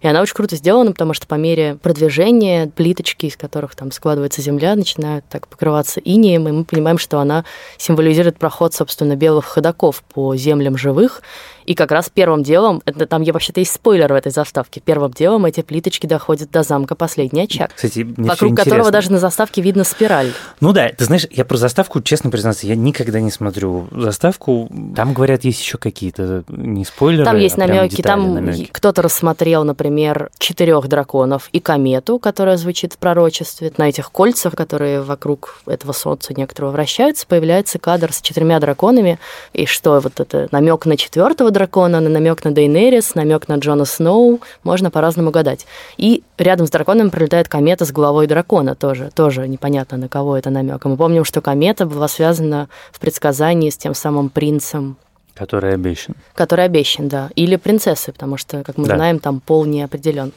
И 0.00 0.06
она 0.06 0.22
очень 0.22 0.34
круто 0.34 0.54
сделана, 0.54 0.92
потому 0.92 1.12
что 1.12 1.26
по 1.26 1.34
мере 1.34 1.76
продвижения 1.82 2.68
плиточки, 2.68 3.26
из 3.26 3.36
которых 3.36 3.74
там 3.74 3.90
складывается 3.90 4.40
земля, 4.42 4.76
начинают 4.76 5.24
так 5.28 5.48
покрываться 5.48 6.00
инеем, 6.00 6.48
и 6.48 6.52
мы 6.52 6.64
понимаем, 6.64 6.98
что 6.98 7.18
она 7.18 7.44
символизирует 7.76 8.38
проход, 8.38 8.74
собственно, 8.74 9.16
белых 9.16 9.44
ходаков 9.44 10.02
по 10.14 10.36
землям 10.36 10.76
живых. 10.76 11.22
И 11.68 11.74
как 11.74 11.92
раз 11.92 12.08
первым 12.08 12.42
делом, 12.42 12.80
это 12.86 13.06
там 13.06 13.20
я 13.20 13.34
вообще-то 13.34 13.60
есть 13.60 13.72
спойлер 13.74 14.10
в 14.10 14.16
этой 14.16 14.32
заставке, 14.32 14.80
первым 14.80 15.12
делом 15.12 15.44
эти 15.44 15.60
плиточки 15.60 16.06
доходят 16.06 16.50
до 16.50 16.62
замка 16.62 16.94
Последний 16.94 17.42
очаг, 17.42 17.72
Кстати, 17.74 18.06
вокруг 18.16 18.56
которого 18.56 18.90
даже 18.90 19.12
на 19.12 19.18
заставке 19.18 19.60
видно 19.60 19.84
спираль. 19.84 20.32
Ну 20.60 20.72
да, 20.72 20.88
ты 20.88 21.04
знаешь, 21.04 21.26
я 21.30 21.44
про 21.44 21.58
заставку, 21.58 22.00
честно 22.00 22.30
признаться, 22.30 22.66
я 22.66 22.74
никогда 22.74 23.20
не 23.20 23.30
смотрю 23.30 23.86
заставку. 23.92 24.70
Там, 24.96 25.12
говорят, 25.12 25.44
есть 25.44 25.60
еще 25.60 25.76
какие-то 25.76 26.42
не 26.48 26.86
спойлеры, 26.86 27.26
Там 27.26 27.36
есть 27.36 27.56
а 27.56 27.66
намеки, 27.66 28.00
там 28.00 28.32
намеки. 28.34 28.70
кто-то 28.72 29.02
рассмотрел, 29.02 29.62
например, 29.64 30.30
четырех 30.38 30.88
драконов 30.88 31.50
и 31.52 31.60
комету, 31.60 32.18
которая 32.18 32.56
звучит 32.56 32.94
в 32.94 32.96
пророчестве. 32.96 33.72
На 33.76 33.90
этих 33.90 34.10
кольцах, 34.10 34.54
которые 34.54 35.02
вокруг 35.02 35.60
этого 35.66 35.92
солнца 35.92 36.32
некоторого 36.34 36.70
вращаются, 36.70 37.26
появляется 37.38 37.78
кадр 37.78 38.12
с 38.12 38.20
четырьмя 38.20 38.58
драконами, 38.58 39.18
и 39.52 39.64
что 39.64 40.00
вот 40.00 40.18
это 40.18 40.48
намек 40.50 40.86
на 40.86 40.96
четвертого 40.96 41.50
дракона, 41.50 42.00
на 42.00 42.08
намек 42.08 42.44
на 42.44 42.50
Дейнерис, 42.50 43.14
намек 43.14 43.48
на 43.48 43.56
Джона 43.56 43.84
Сноу, 43.84 44.40
можно 44.64 44.90
по-разному 44.90 45.30
гадать. 45.30 45.66
И 45.96 46.22
рядом 46.36 46.66
с 46.66 46.70
драконом 46.70 47.10
прилетает 47.10 47.48
комета 47.48 47.84
с 47.84 47.92
головой 47.92 48.26
дракона 48.26 48.74
тоже, 48.74 49.10
тоже 49.14 49.46
непонятно 49.46 49.98
на 49.98 50.08
кого 50.08 50.36
это 50.36 50.50
намек. 50.50 50.84
И 50.84 50.88
мы 50.88 50.96
помним, 50.96 51.24
что 51.24 51.40
комета 51.40 51.86
была 51.86 52.08
связана 52.08 52.68
в 52.90 52.98
предсказании 52.98 53.70
с 53.70 53.76
тем 53.76 53.94
самым 53.94 54.30
принцем 54.30 54.96
Который 55.34 55.74
обещан. 55.74 56.16
Который 56.34 56.64
обещан, 56.64 57.08
да. 57.08 57.30
Или 57.36 57.54
принцессы, 57.54 58.10
потому 58.12 58.36
что, 58.36 58.64
как 58.64 58.76
мы 58.76 58.88
да. 58.88 58.96
знаем, 58.96 59.20
там 59.20 59.38
пол 59.38 59.66
не 59.66 59.82
определен. 59.82 60.32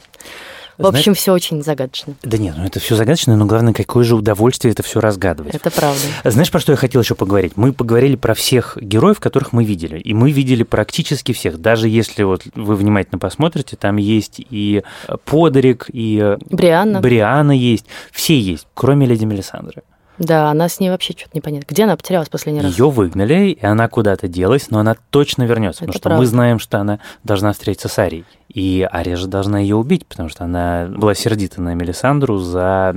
В 0.78 0.82
Знаешь, 0.82 0.98
общем, 0.98 1.14
все 1.14 1.32
очень 1.32 1.62
загадочно. 1.62 2.14
Да 2.22 2.38
нет, 2.38 2.54
ну 2.56 2.64
это 2.64 2.80
все 2.80 2.96
загадочно, 2.96 3.36
но 3.36 3.46
главное, 3.46 3.72
какое 3.72 4.04
же 4.04 4.16
удовольствие 4.16 4.72
это 4.72 4.82
все 4.82 5.00
разгадывать. 5.00 5.54
Это 5.54 5.70
правда. 5.70 6.00
Знаешь, 6.24 6.50
про 6.50 6.60
что 6.60 6.72
я 6.72 6.76
хотел 6.76 7.02
еще 7.02 7.14
поговорить? 7.14 7.52
Мы 7.56 7.72
поговорили 7.72 8.16
про 8.16 8.34
всех 8.34 8.78
героев, 8.80 9.20
которых 9.20 9.52
мы 9.52 9.64
видели. 9.64 9.98
И 9.98 10.14
мы 10.14 10.30
видели 10.30 10.62
практически 10.62 11.32
всех. 11.32 11.60
Даже 11.60 11.88
если 11.88 12.22
вот 12.22 12.42
вы 12.54 12.74
внимательно 12.76 13.18
посмотрите, 13.18 13.76
там 13.76 13.96
есть 13.96 14.40
и 14.50 14.82
Подарик, 15.24 15.86
и 15.92 16.36
Брианна. 16.50 17.00
Брианна 17.00 17.52
есть. 17.52 17.86
Все 18.10 18.38
есть, 18.38 18.66
кроме 18.74 19.06
леди 19.06 19.24
Мелисандры. 19.24 19.82
Да, 20.22 20.50
она 20.50 20.68
с 20.68 20.78
ней 20.78 20.88
вообще 20.88 21.12
что-то 21.14 21.30
непонятно. 21.34 21.66
Где 21.68 21.82
она 21.84 21.96
потерялась 21.96 22.28
последний 22.28 22.60
раз? 22.62 22.70
Ее 22.78 22.88
выгнали, 22.90 23.50
и 23.50 23.64
она 23.66 23.88
куда-то 23.88 24.28
делась, 24.28 24.70
но 24.70 24.78
она 24.78 24.96
точно 25.10 25.42
вернется, 25.42 25.80
потому 25.80 25.92
что 25.94 26.02
правда. 26.02 26.20
мы 26.20 26.26
знаем, 26.26 26.58
что 26.60 26.78
она 26.78 27.00
должна 27.24 27.52
встретиться 27.52 27.88
с 27.88 27.98
Арией. 27.98 28.24
И 28.48 28.88
Ария 28.90 29.16
же 29.16 29.26
должна 29.26 29.58
ее 29.58 29.74
убить, 29.76 30.06
потому 30.06 30.28
что 30.28 30.44
она 30.44 30.86
была 30.86 31.14
сердита 31.14 31.60
на 31.60 31.74
Мелисандру 31.74 32.38
за, 32.38 32.94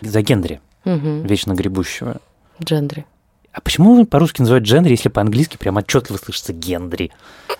за 0.00 0.22
Гендри, 0.22 0.60
Угу. 0.84 1.22
вечно 1.26 1.52
гребущего. 1.52 2.16
Джендри. 2.62 3.04
А 3.52 3.60
почему 3.60 4.06
по-русски 4.06 4.40
называют 4.40 4.64
Джендри, 4.64 4.92
если 4.92 5.10
по-английски 5.10 5.58
прям 5.58 5.76
отчетливо 5.76 6.16
слышится 6.16 6.54
Гендри? 6.54 7.12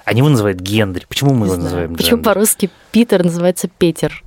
Они 0.07 0.19
его 0.21 0.31
называют 0.31 0.59
Гендри. 0.59 1.05
Почему 1.07 1.35
мы 1.35 1.41
Не 1.41 1.45
его 1.45 1.55
знаю. 1.57 1.65
называем 1.65 1.95
Почему 1.97 2.17
Джендри? 2.17 2.25
по-русски 2.25 2.71
Питер 2.93 3.25
называется 3.25 3.69
Петер? 3.69 4.25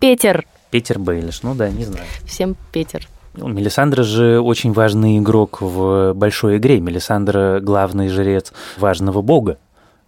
Петер. 0.00 0.44
Питер 0.70 0.98
Бейлиш, 0.98 1.42
ну 1.42 1.54
да, 1.54 1.70
не 1.70 1.84
знаю. 1.84 2.04
Всем 2.26 2.56
Петер. 2.72 3.06
Ну, 3.36 3.48
Мелисандра 3.48 4.02
же 4.02 4.40
очень 4.40 4.72
важный 4.72 5.18
игрок 5.18 5.60
в 5.60 6.14
большой 6.14 6.56
игре. 6.56 6.80
Мелисандра– 6.80 7.60
главный 7.62 8.08
жрец 8.08 8.52
важного 8.78 9.20
бога, 9.20 9.58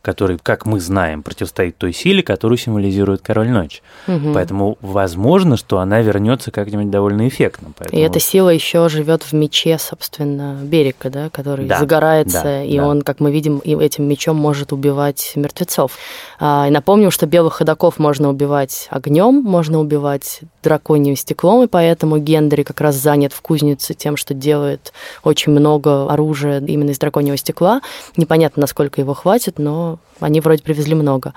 который, 0.08 0.38
как 0.42 0.64
мы 0.64 0.80
знаем, 0.80 1.22
противостоит 1.22 1.76
той 1.76 1.92
силе, 1.92 2.22
которую 2.22 2.56
символизирует 2.56 3.20
Король 3.20 3.50
Ночи. 3.50 3.82
Мгм. 4.06 4.32
Поэтому 4.32 4.78
возможно, 4.80 5.58
что 5.58 5.80
она 5.80 6.00
вернется 6.00 6.50
как-нибудь 6.50 6.88
довольно 6.88 7.28
эффектно. 7.28 7.66
И 7.68 7.72
Поэтому... 7.76 8.02
эта 8.02 8.18
сила 8.18 8.48
еще 8.48 8.88
живет 8.88 9.22
в 9.22 9.34
мече, 9.34 9.76
собственно, 9.78 10.58
Берека, 10.62 11.10
да, 11.10 11.28
который 11.28 11.66
Да, 11.66 11.78
загорается, 11.78 12.42
да, 12.42 12.64
и 12.64 12.78
да. 12.78 12.86
он, 12.86 13.02
как 13.02 13.20
мы 13.20 13.30
видим, 13.30 13.58
и 13.58 13.76
этим 13.76 14.08
мечом 14.08 14.36
может 14.36 14.72
убивать 14.72 15.32
мертвецов. 15.34 15.92
А, 16.40 16.64
и 16.66 16.70
напомним, 16.70 17.10
что 17.10 17.26
белых 17.26 17.56
ходоков 17.56 17.98
можно 17.98 18.30
убивать 18.30 18.88
огнем, 18.90 19.42
можно 19.42 19.78
убивать 19.78 20.40
драконьим 20.62 21.16
стеклом, 21.16 21.64
и 21.64 21.66
поэтому 21.66 22.16
Гендри 22.16 22.62
как 22.62 22.80
раз 22.80 22.94
занят 22.96 23.34
в 23.34 23.42
кузнице 23.42 23.92
тем, 23.92 24.16
что 24.16 24.32
делает 24.32 24.94
очень 25.22 25.52
много 25.52 26.10
оружия 26.10 26.60
именно 26.60 26.92
из 26.92 26.98
драконьего 26.98 27.36
стекла. 27.36 27.82
Непонятно, 28.16 28.62
насколько 28.62 29.02
его 29.02 29.12
хватит, 29.12 29.58
но 29.58 29.97
они 30.20 30.40
вроде 30.40 30.62
привезли 30.62 30.94
много. 30.94 31.34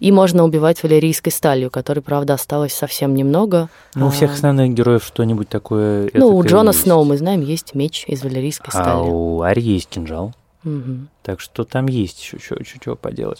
И 0.00 0.10
можно 0.12 0.44
убивать 0.44 0.82
валерийской 0.82 1.32
сталью, 1.32 1.70
которой, 1.70 2.00
правда, 2.00 2.34
осталось 2.34 2.72
совсем 2.74 3.14
немного. 3.14 3.68
Ну, 3.94 4.06
у 4.08 4.10
всех 4.10 4.30
А, 4.30 4.34
основных 4.34 4.74
героев 4.74 5.04
что-нибудь 5.04 5.48
такое... 5.48 6.10
ну, 6.14 6.36
у 6.36 6.44
Джона 6.44 6.70
есть. 6.70 6.82
Сноу, 6.82 7.04
мы 7.04 7.16
знаем, 7.16 7.40
есть 7.40 7.74
меч 7.74 8.04
из 8.08 8.22
валерийской 8.22 8.68
А 8.72 8.82
стали. 8.82 9.08
у 9.08 9.42
Ари 9.42 9.60
есть 9.60 9.88
кинжал. 9.88 10.32
Мгм. 10.64 11.08
Так 11.22 11.40
что 11.40 11.64
там 11.64 11.86
есть 11.86 12.32
еще 12.32 12.56
чего 12.82 12.96
поделать. 12.96 13.38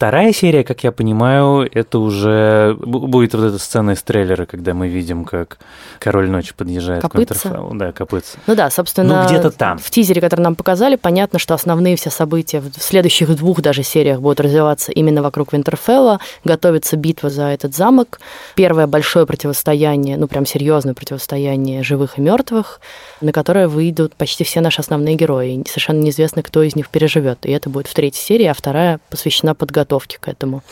Вторая 0.00 0.32
серия, 0.32 0.64
как 0.64 0.82
я 0.82 0.92
понимаю, 0.92 1.68
это 1.70 1.98
уже 1.98 2.74
бу- 2.80 3.06
будет 3.06 3.34
вот 3.34 3.44
эта 3.44 3.58
сцена 3.58 3.90
из 3.90 4.02
трейлера, 4.02 4.46
когда 4.46 4.72
мы 4.72 4.88
видим, 4.88 5.26
как 5.26 5.58
Король 5.98 6.30
Ночи 6.30 6.54
подъезжает 6.56 7.02
Копытца? 7.02 7.34
к 7.34 7.36
Winterfell. 7.52 7.68
Да, 7.76 7.92
копытца. 7.92 8.38
Ну 8.46 8.54
да, 8.54 8.70
собственно, 8.70 9.20
Ну, 9.24 9.28
где-то 9.28 9.50
там. 9.50 9.76
в 9.76 9.90
тизере, 9.90 10.22
который 10.22 10.40
нам 10.40 10.54
показали, 10.54 10.96
понятно, 10.96 11.38
что 11.38 11.52
основные 11.52 11.96
все 11.96 12.08
события 12.08 12.60
в 12.60 12.72
следующих 12.82 13.36
двух 13.36 13.60
даже 13.60 13.82
сериях 13.82 14.22
будут 14.22 14.40
развиваться 14.40 14.90
именно 14.90 15.20
вокруг 15.20 15.52
Винтерфелла. 15.52 16.18
Готовится 16.44 16.96
битва 16.96 17.28
за 17.28 17.48
этот 17.48 17.76
замок. 17.76 18.20
Первое 18.54 18.86
большое 18.86 19.26
противостояние, 19.26 20.16
ну 20.16 20.28
прям 20.28 20.46
серьезное 20.46 20.94
противостояние 20.94 21.82
живых 21.82 22.16
и 22.16 22.22
мертвых, 22.22 22.80
на 23.20 23.32
которое 23.32 23.68
выйдут 23.68 24.14
почти 24.14 24.44
все 24.44 24.62
наши 24.62 24.80
основные 24.80 25.16
герои. 25.16 25.62
Совершенно 25.68 26.00
неизвестно, 26.00 26.42
кто 26.42 26.62
из 26.62 26.74
них 26.74 26.88
переживет. 26.88 27.44
И 27.44 27.52
это 27.52 27.68
будет 27.68 27.86
в 27.86 27.92
третьей 27.92 28.22
серии, 28.22 28.46
а 28.46 28.54
вторая 28.54 28.98
посвящена 29.10 29.54
подготовке 29.54 29.89
к 29.98 30.28
этому. 30.28 30.62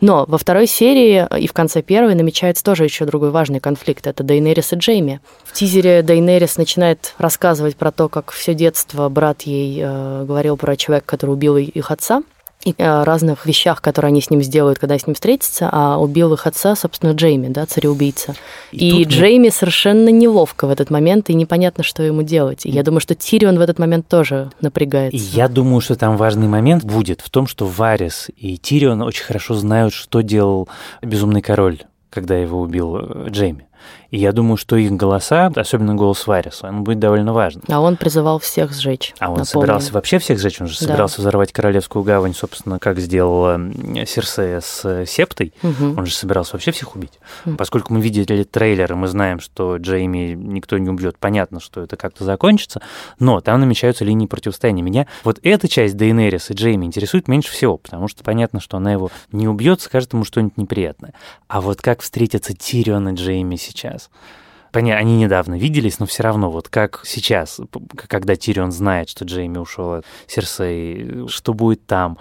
Но 0.00 0.24
во 0.28 0.38
второй 0.38 0.66
серии 0.66 1.26
и 1.38 1.46
в 1.46 1.52
конце 1.52 1.82
первой 1.82 2.14
намечается 2.14 2.64
тоже 2.64 2.84
еще 2.84 3.04
другой 3.04 3.30
важный 3.30 3.60
конфликт. 3.60 4.06
Это 4.06 4.22
Дейнерис 4.22 4.72
и 4.72 4.76
Джейми. 4.76 5.20
В 5.44 5.52
тизере 5.52 6.02
Дейнерис 6.02 6.56
начинает 6.56 7.14
рассказывать 7.18 7.76
про 7.76 7.92
то, 7.92 8.08
как 8.08 8.32
все 8.32 8.54
детство 8.54 9.08
брат 9.08 9.42
ей 9.42 9.80
э, 9.82 10.24
говорил 10.24 10.56
про 10.56 10.76
человека, 10.76 11.06
который 11.06 11.30
убил 11.30 11.56
их 11.56 11.90
отца, 11.90 12.22
и 12.66 12.82
о 12.82 13.04
разных 13.04 13.46
вещах, 13.46 13.80
которые 13.80 14.08
они 14.10 14.20
с 14.20 14.30
ним 14.30 14.42
сделают, 14.42 14.78
когда 14.78 14.98
с 14.98 15.06
ним 15.06 15.14
встретятся, 15.14 15.68
а 15.70 15.98
убил 15.98 16.32
их 16.34 16.46
отца, 16.46 16.74
собственно, 16.74 17.12
Джейми, 17.12 17.48
да, 17.48 17.66
цареубийца. 17.66 18.34
И 18.72 18.88
И, 18.88 19.04
тут 19.04 19.12
Джейми 19.12 19.48
совершенно 19.50 20.08
неловко 20.08 20.66
в 20.66 20.70
этот 20.70 20.90
момент, 20.90 21.30
и 21.30 21.34
непонятно, 21.34 21.84
что 21.84 22.02
ему 22.02 22.22
делать. 22.22 22.66
И 22.66 22.70
я 22.70 22.82
думаю, 22.82 23.00
что 23.00 23.14
Тирион 23.14 23.58
в 23.58 23.60
этот 23.60 23.78
момент 23.78 24.08
тоже 24.08 24.50
напрягается. 24.60 25.16
И 25.16 25.20
я 25.20 25.48
думаю, 25.48 25.80
что 25.80 25.94
там 25.96 26.16
важный 26.16 26.48
момент 26.48 26.84
будет 26.84 27.20
в 27.20 27.30
том, 27.30 27.46
что 27.46 27.66
Варис 27.66 28.28
и 28.36 28.58
Тирион 28.58 29.02
очень 29.02 29.24
хорошо 29.24 29.54
знают, 29.54 29.94
что 29.94 30.20
делал 30.20 30.68
Безумный 31.02 31.42
Король, 31.42 31.82
когда 32.10 32.36
его 32.36 32.60
убил 32.60 32.96
э, 32.96 33.28
Джейми. 33.30 33.66
И 34.10 34.18
я 34.18 34.32
думаю, 34.32 34.56
что 34.56 34.76
их 34.76 34.92
голоса, 34.92 35.52
особенно 35.54 35.94
голос 35.94 36.26
Вариса, 36.26 36.68
он 36.68 36.84
будет 36.84 36.98
довольно 36.98 37.32
важным. 37.32 37.64
А 37.68 37.80
он 37.80 37.96
призывал 37.96 38.38
всех 38.38 38.72
сжечь. 38.72 39.14
А 39.18 39.26
он 39.26 39.30
напомню. 39.38 39.46
собирался 39.46 39.92
вообще 39.92 40.18
всех 40.18 40.38
сжечь, 40.38 40.60
он 40.60 40.68
же 40.68 40.78
Да. 40.78 40.86
собирался 40.86 41.20
взорвать 41.20 41.52
Королевскую 41.52 42.04
гавань, 42.04 42.34
собственно, 42.34 42.78
как 42.78 42.98
сделала 43.00 43.58
Серсея 44.06 44.60
с 44.60 44.84
э, 44.84 45.06
Септой. 45.06 45.52
Мгм. 45.62 45.98
Он 45.98 46.06
же 46.06 46.12
собирался 46.14 46.52
вообще 46.54 46.70
всех 46.72 46.94
убить. 46.96 47.18
Мгм. 47.44 47.56
Поскольку 47.56 47.92
мы 47.94 48.00
видели 48.00 48.44
трейлер, 48.44 48.92
и 48.92 48.94
мы 48.94 49.08
знаем, 49.08 49.40
что 49.40 49.76
Джейми 49.76 50.34
никто 50.34 50.78
не 50.78 50.88
убьет, 50.88 51.18
понятно, 51.18 51.60
что 51.60 51.82
это 51.82 51.96
как-то 51.96 52.24
закончится, 52.24 52.80
но 53.18 53.40
там 53.40 53.60
намечаются 53.60 54.04
линии 54.04 54.26
противостояния. 54.26 54.82
Меня 54.82 55.06
вот 55.24 55.38
эта 55.42 55.68
часть 55.68 55.96
Дейнерис 55.96 56.50
и 56.50 56.54
Джейми 56.54 56.86
интересует 56.86 57.28
меньше 57.28 57.50
всего, 57.52 57.76
потому 57.76 58.08
что 58.08 58.22
понятно, 58.22 58.60
что 58.60 58.76
она 58.76 58.92
его 58.92 59.10
не 59.32 59.48
убьет, 59.48 59.80
скажет 59.80 60.12
ему 60.12 60.24
что-нибудь 60.24 60.56
неприятное. 60.56 61.12
А 61.48 61.60
вот 61.60 61.80
как 61.82 62.02
встретятся 62.02 62.54
Тирион 62.54 63.08
и 63.08 63.14
Джейми 63.14 63.56
сейчас? 63.56 63.95
Понятно, 64.72 65.00
они 65.00 65.16
недавно 65.16 65.54
виделись, 65.54 66.00
но 66.00 66.06
все 66.06 66.22
равно, 66.22 66.50
вот 66.50 66.68
как 66.68 67.00
сейчас, 67.04 67.60
когда 67.96 68.36
Тирион 68.36 68.72
знает, 68.72 69.08
что 69.08 69.24
Джейми 69.24 69.56
ушел 69.56 69.94
от 69.94 70.04
Серсеи, 70.26 71.26
что 71.28 71.54
будет 71.54 71.86
там? 71.86 72.18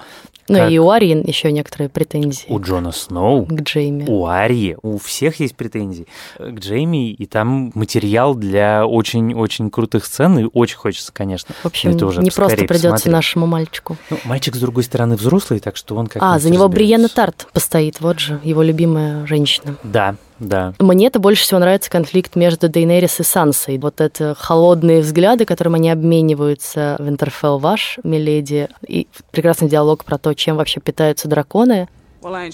Ну 0.48 0.60
как 0.60 0.72
и 0.72 0.80
у 0.80 0.90
Арии 0.90 1.28
еще 1.28 1.52
некоторые 1.52 1.90
претензии 1.90 2.46
У 2.48 2.60
Джона 2.62 2.92
Сноу 2.92 3.46
к 3.48 3.62
Джейми. 3.62 4.06
у 4.08 4.28
Арии, 4.28 4.78
у 4.84 5.00
всех 5.00 5.40
есть 5.40 5.56
претензии 5.56 6.06
к 6.38 6.60
Джейми, 6.60 7.12
и 7.12 7.26
там 7.26 7.72
материал 7.74 8.36
для 8.36 8.86
очень-очень 8.86 9.70
крутых 9.72 10.06
сцен, 10.06 10.38
и 10.40 10.48
очень 10.54 10.78
хочется, 10.78 11.12
конечно. 11.12 11.56
В 11.64 11.66
общем, 11.66 11.90
это 11.92 12.06
уже 12.06 12.22
не 12.22 12.30
просто 12.30 12.58
придется 12.58 12.90
посмотреть. 12.90 13.12
нашему 13.12 13.48
мальчику. 13.48 13.98
Ну, 14.10 14.18
мальчик, 14.24 14.56
с 14.56 14.60
другой 14.60 14.84
стороны, 14.84 15.16
взрослый, 15.16 15.60
так 15.60 15.76
что 15.76 15.96
он 15.96 16.08
как 16.08 16.22
А, 16.24 16.40
за 16.40 16.50
него 16.50 16.70
Бриенна 16.70 17.10
Тарт 17.10 17.48
постоит, 17.52 18.00
вот 18.00 18.20
же, 18.20 18.40
его 18.44 18.62
любимая 18.62 19.26
женщина. 19.26 19.76
Да, 19.84 20.16
да. 20.40 20.74
Мне-то 20.80 21.20
больше 21.20 21.44
всего 21.44 21.60
нравится 21.60 21.90
конфликт 21.90 22.36
между 22.36 22.68
Дейнерис 22.68 23.20
и 23.20 23.24
Сансой. 23.24 23.78
Вот 23.78 24.02
это 24.02 24.36
холодные 24.38 25.02
взгляды, 25.02 25.46
которым 25.46 25.76
они 25.76 25.90
обмениваются 25.90 26.98
в 27.00 27.08
Интерфелл 27.08 27.60
ваш, 27.60 28.00
миледи, 28.04 28.68
и 28.86 29.08
прекрасный 29.32 29.70
диалог 29.70 30.04
про 30.04 30.18
то, 30.18 30.34
чем 30.34 30.58
вообще 30.58 30.82
питаются 30.82 31.28
драконы. 31.28 31.88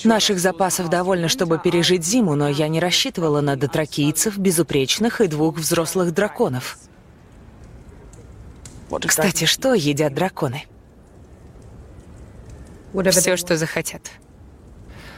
Наших 0.04 0.38
запасов 0.40 0.90
довольно, 0.90 1.30
чтобы 1.30 1.58
пережить 1.58 2.04
зиму, 2.04 2.36
но 2.36 2.50
я 2.50 2.68
не 2.68 2.80
рассчитывала 2.80 3.40
на 3.40 3.56
дотракийцев, 3.56 4.38
безупречных 4.38 5.22
и 5.22 5.28
двух 5.28 5.58
взрослых 5.58 6.14
драконов. 6.14 6.78
Кстати, 9.08 9.46
что 9.46 9.74
едят 9.74 10.14
драконы? 10.14 10.66
Все, 13.12 13.38
что 13.38 13.56
захотят. 13.56 14.12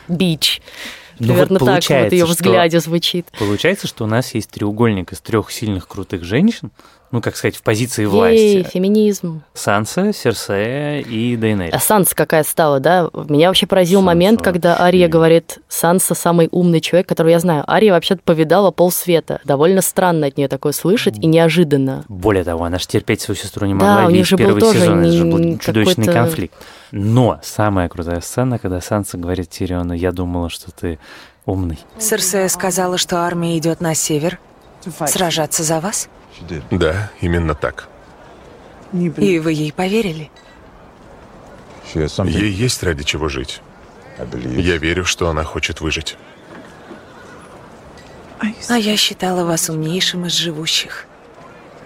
Бич. 0.08 0.62
Ну, 1.20 1.28
Примерно 1.28 1.60
вот 1.60 1.66
так 1.66 1.90
вот 1.90 2.12
ее 2.12 2.26
что- 2.26 2.34
взгляде 2.34 2.80
звучит. 2.80 3.28
Получается, 3.38 3.88
что 3.88 4.04
у 4.04 4.08
нас 4.08 4.34
есть 4.34 4.50
треугольник 4.50 5.12
из 5.14 5.20
трех 5.22 5.52
сильных 5.52 5.88
крутых 5.88 6.24
женщин, 6.24 6.72
ну, 7.12 7.22
как 7.22 7.36
сказать, 7.36 7.56
в 7.56 7.62
позиции 7.62 8.02
Ей, 8.02 8.08
власти. 8.08 8.68
феминизм. 8.74 9.44
Санса, 9.54 10.12
Серсея 10.14 11.02
и 11.02 11.36
Дейнерис. 11.36 11.72
А 11.74 11.80
Санса 11.80 12.16
какая 12.16 12.44
стала, 12.44 12.80
да? 12.80 13.08
Меня 13.30 13.50
вообще 13.50 13.68
поразил 13.68 14.00
Санса 14.00 14.06
момент, 14.08 14.42
когда 14.42 14.80
Ария 14.82 15.08
говорит, 15.08 15.60
Санса 15.68 16.16
самый 16.16 16.50
умный 16.52 16.82
человек, 16.82 17.08
которого 17.08 17.30
я 17.30 17.40
знаю. 17.40 17.64
Ария 17.70 17.92
вообще-то 17.94 18.22
повидала 18.26 18.72
полсвета. 18.72 19.40
Довольно 19.46 19.84
странно 19.84 20.26
от 20.28 20.38
нее 20.38 20.48
такое 20.48 20.72
слышать 20.74 21.16
и 21.20 21.28
неожиданно. 21.28 22.04
Более 22.08 22.44
того, 22.44 22.64
она 22.64 22.80
же 22.80 22.88
терпеть 22.88 23.22
свою 23.22 23.38
сестру 23.40 23.68
не 23.68 23.76
Да, 23.76 23.80
могла 23.86 24.06
у 24.08 24.10
них 24.10 24.20
весь 24.20 24.28
же 24.28 24.38
был 24.38 24.58
тоже 24.58 24.80
сезон. 24.80 25.02
Это 25.04 25.12
же 25.12 25.26
был 25.26 25.38
не- 25.38 25.60
чудовищный 25.60 26.08
конфликт. 26.08 26.56
Но 26.96 27.40
самая 27.42 27.90
крутая 27.90 28.22
сцена, 28.22 28.60
когда 28.60 28.80
Санса 28.80 29.18
говорит 29.18 29.50
Тириону, 29.50 29.94
я 29.96 30.12
думала, 30.12 30.52
что 30.52 30.70
ты 30.72 31.00
умный. 31.44 31.80
Серсея 31.98 32.48
сказала, 32.48 33.00
что 33.00 33.18
армия 33.18 33.58
идет 33.58 33.82
на 33.82 33.96
север 33.96 34.38
сражаться 35.08 35.64
за 35.64 35.80
вас, 35.80 36.08
Да, 36.70 37.10
именно 37.20 37.56
так. 37.56 37.88
и 38.94 39.40
вы 39.40 39.54
ей 39.54 39.74
поверили. 39.74 40.30
Ей 41.96 42.52
есть 42.52 42.84
ради 42.84 43.04
чего 43.04 43.28
жить. 43.28 43.60
Я 44.44 44.78
верю, 44.78 45.04
что 45.04 45.30
она 45.30 45.44
хочет 45.44 45.82
выжить. 45.82 46.16
А 48.70 48.78
я 48.78 48.96
считала 48.98 49.46
вас 49.46 49.68
умнейшим 49.68 50.28
из 50.28 50.34
живущих. 50.34 51.08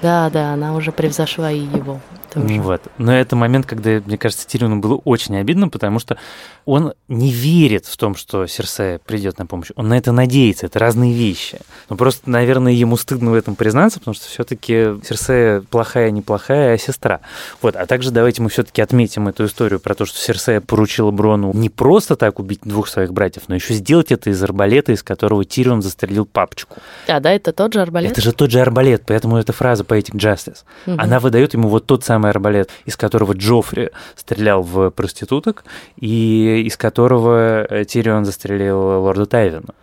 Да, 0.02 0.30
да, 0.30 0.52
она 0.52 0.76
уже 0.76 0.91
превзошла 0.91 1.50
и 1.50 1.60
его 1.60 2.02
тоже. 2.34 2.62
Вот. 2.62 2.82
Но 2.98 3.16
это 3.16 3.36
момент, 3.36 3.66
когда, 3.66 4.02
мне 4.06 4.18
кажется, 4.18 4.48
Тириону 4.48 4.80
было 4.80 4.96
очень 5.06 5.38
обидно, 5.38 5.70
потому 5.70 6.00
что 6.00 6.18
он 6.66 6.94
не 7.08 7.32
верит 7.32 7.86
в 7.86 7.96
том, 7.96 8.16
что 8.16 8.46
Серсея 8.46 9.00
придет 9.00 9.38
на 9.40 9.46
помощь. 9.46 9.70
Он 9.76 9.88
на 9.88 9.98
это 9.98 10.12
надеется. 10.12 10.66
Это 10.66 10.80
разные 10.80 11.13
вещи. 11.13 11.60
Но 11.90 11.96
просто, 11.96 12.30
наверное, 12.30 12.74
ему 12.74 12.98
стыдно 12.98 13.32
в 13.32 13.34
этом 13.36 13.56
признаться, 13.56 14.00
потому 14.00 14.16
что 14.16 14.28
все-таки 14.28 14.96
Серсея 15.08 15.62
плохая, 15.62 16.12
неплохая, 16.12 16.74
а 16.74 16.78
сестра. 16.78 17.22
Вот. 17.62 17.76
А 17.76 17.86
также 17.86 18.12
давайте 18.12 18.42
мы 18.42 18.50
все-таки 18.50 18.82
отметим 18.82 19.28
эту 19.28 19.46
историю 19.46 19.80
про 19.80 19.96
то, 19.96 20.06
что 20.06 20.18
Серсея 20.18 20.60
поручила 20.60 21.12
Брону 21.12 21.54
не 21.54 21.70
просто 21.70 22.16
так 22.18 22.40
убить 22.40 22.60
двух 22.63 22.88
своих 22.88 23.13
братьев, 23.13 23.44
но 23.48 23.56
еще 23.56 23.74
сделать 23.74 24.12
это 24.12 24.30
из 24.30 24.44
арбалета, 24.44 24.92
из 24.92 25.04
которого 25.04 25.46
Тирион 25.46 25.82
застрелил 25.82 26.26
папочку. 26.26 26.78
А, 27.08 27.20
да, 27.20 27.32
это 27.32 27.54
тот 27.54 27.74
же 27.74 27.82
арбалет? 27.82 28.12
Это 28.12 28.22
же 28.22 28.34
тот 28.34 28.52
же 28.52 28.60
арбалет, 28.60 29.04
поэтому 29.06 29.38
эта 29.38 29.54
фраза 29.54 29.84
Poetic 29.84 30.16
Justice. 30.16 30.63
Угу. 30.86 30.98
Она 31.00 31.20
выдает 31.20 31.54
ему 31.54 31.70
вот 31.70 31.86
тот 31.86 32.04
самый 32.04 32.17
арбалет, 32.26 32.70
из 32.86 32.98
которого 32.98 33.34
Джоффри 33.34 33.92
стрелял 34.16 34.64
в 34.64 34.90
проституток, 34.92 35.64
и 35.98 36.64
из 36.66 36.78
которого 36.78 37.64
э, 37.64 37.86
Тирион 37.86 38.26
застрелил 38.26 38.80
лорда 39.02 39.26
Тайвина. 39.26 39.74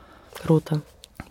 Круто. 0.42 0.80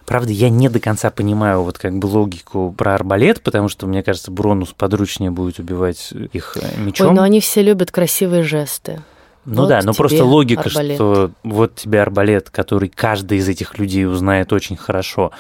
Правда, 0.06 0.32
я 0.32 0.50
не 0.50 0.68
до 0.68 0.80
конца 0.80 1.10
понимаю 1.12 1.64
вот 1.64 1.78
как 1.78 1.98
бы 1.98 2.08
логику 2.08 2.74
про 2.78 2.96
арбалет, 2.96 3.42
потому 3.42 3.70
что, 3.70 3.88
мне 3.88 4.04
кажется, 4.04 4.32
Бронус 4.32 4.74
подручнее 4.74 5.32
будет 5.32 5.60
убивать 5.60 6.12
их 6.12 6.58
э, 6.62 6.80
мечом. 6.80 7.10
Ой, 7.10 7.14
но 7.14 7.22
они 7.24 7.40
все 7.40 7.62
любят 7.62 7.92
красивые 7.92 8.44
жесты. 8.44 9.02
Ну 9.46 9.62
вот 9.62 9.70
да, 9.70 9.82
но 9.84 9.94
просто 9.94 10.24
логика, 10.24 10.62
арбалет. 10.62 10.96
что 10.96 11.32
вот 11.44 11.76
тебе 11.76 12.02
арбалет, 12.02 12.50
который 12.50 12.90
каждый 12.90 13.40
из 13.40 13.48
этих 13.48 13.78
людей 13.78 14.06
узнает 14.06 14.54
очень 14.54 14.78
хорошо, 14.78 15.32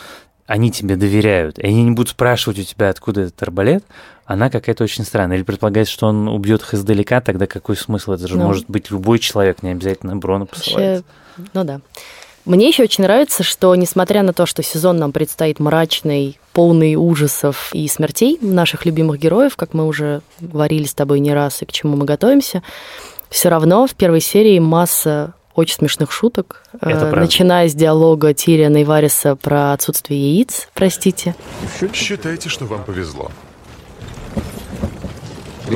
они 0.45 0.71
тебе 0.71 0.95
доверяют, 0.95 1.58
и 1.58 1.65
они 1.65 1.84
не 1.84 1.91
будут 1.91 2.12
спрашивать 2.12 2.60
у 2.60 2.63
тебя, 2.63 2.89
откуда 2.89 3.21
этот 3.21 3.41
арбалет, 3.43 3.84
она 4.25 4.49
какая-то 4.49 4.83
очень 4.83 5.03
странная. 5.03 5.38
Или 5.38 5.43
предполагается, 5.43 5.93
что 5.93 6.07
он 6.07 6.27
убьет 6.27 6.62
их 6.62 6.73
издалека, 6.73 7.21
тогда 7.21 7.47
какой 7.47 7.75
смысл? 7.75 8.13
Это 8.13 8.27
же 8.27 8.38
ну, 8.38 8.45
может 8.45 8.69
быть 8.69 8.91
любой 8.91 9.19
человек, 9.19 9.63
не 9.63 9.71
обязательно 9.71 10.15
Брона 10.15 10.45
посылается. 10.45 11.03
Вообще, 11.38 11.51
ну 11.53 11.63
да. 11.63 11.81
Мне 12.45 12.67
еще 12.67 12.83
очень 12.83 13.05
нравится, 13.05 13.41
что 13.41 13.73
несмотря 13.75 14.21
на 14.21 14.33
то, 14.33 14.45
что 14.45 14.63
сезон 14.63 14.97
нам 14.97 15.13
предстоит 15.13 15.59
мрачный, 15.59 16.39
полный 16.51 16.95
ужасов 16.95 17.69
и 17.73 17.88
смертей 17.88 18.38
наших 18.41 18.86
любимых 18.86 19.19
героев, 19.19 19.55
как 19.55 19.73
мы 19.73 19.88
уже 19.88 20.21
говорили 20.41 20.83
с 20.83 20.93
тобой 20.93 21.21
не 21.21 21.33
раз 21.33 21.62
и 21.62 21.65
к 21.65 21.71
чему 21.71 21.95
мы 21.95 22.05
готовимся, 22.05 22.62
все 23.29 23.47
равно 23.47 23.88
в 23.88 23.95
первой 23.95 24.19
серии 24.19 24.59
масса 24.59 25.33
очень 25.55 25.75
смешных 25.75 26.12
шуток, 26.12 26.63
Это 26.81 27.07
э, 27.07 27.15
начиная 27.15 27.69
с 27.69 27.73
диалога 27.73 28.33
Тириана 28.33 28.77
и 28.77 28.83
Вариса 28.83 29.36
про 29.36 29.73
отсутствие 29.73 30.36
яиц, 30.36 30.67
простите. 30.73 31.36
Считайте, 31.93 32.49
что 32.49 32.65
вам 32.65 32.83
повезло. 32.83 33.31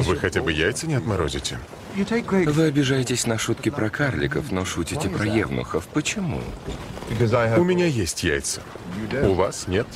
Вы 0.02 0.18
хотя 0.18 0.42
бы 0.42 0.52
яйца 0.52 0.88
не 0.88 0.96
отморозите? 0.96 1.60
Вы 1.96 2.64
обижаетесь 2.66 3.26
на 3.26 3.38
шутки 3.38 3.70
про 3.70 3.90
карликов, 3.90 4.52
но 4.52 4.66
шутите 4.66 5.10
про 5.10 5.26
евнухов. 5.26 5.86
Почему? 5.94 6.42
У 7.58 7.64
меня 7.64 7.86
есть 7.86 8.24
яйца. 8.24 8.62
У 9.24 9.34
вас 9.34 9.68
нет? 9.68 9.88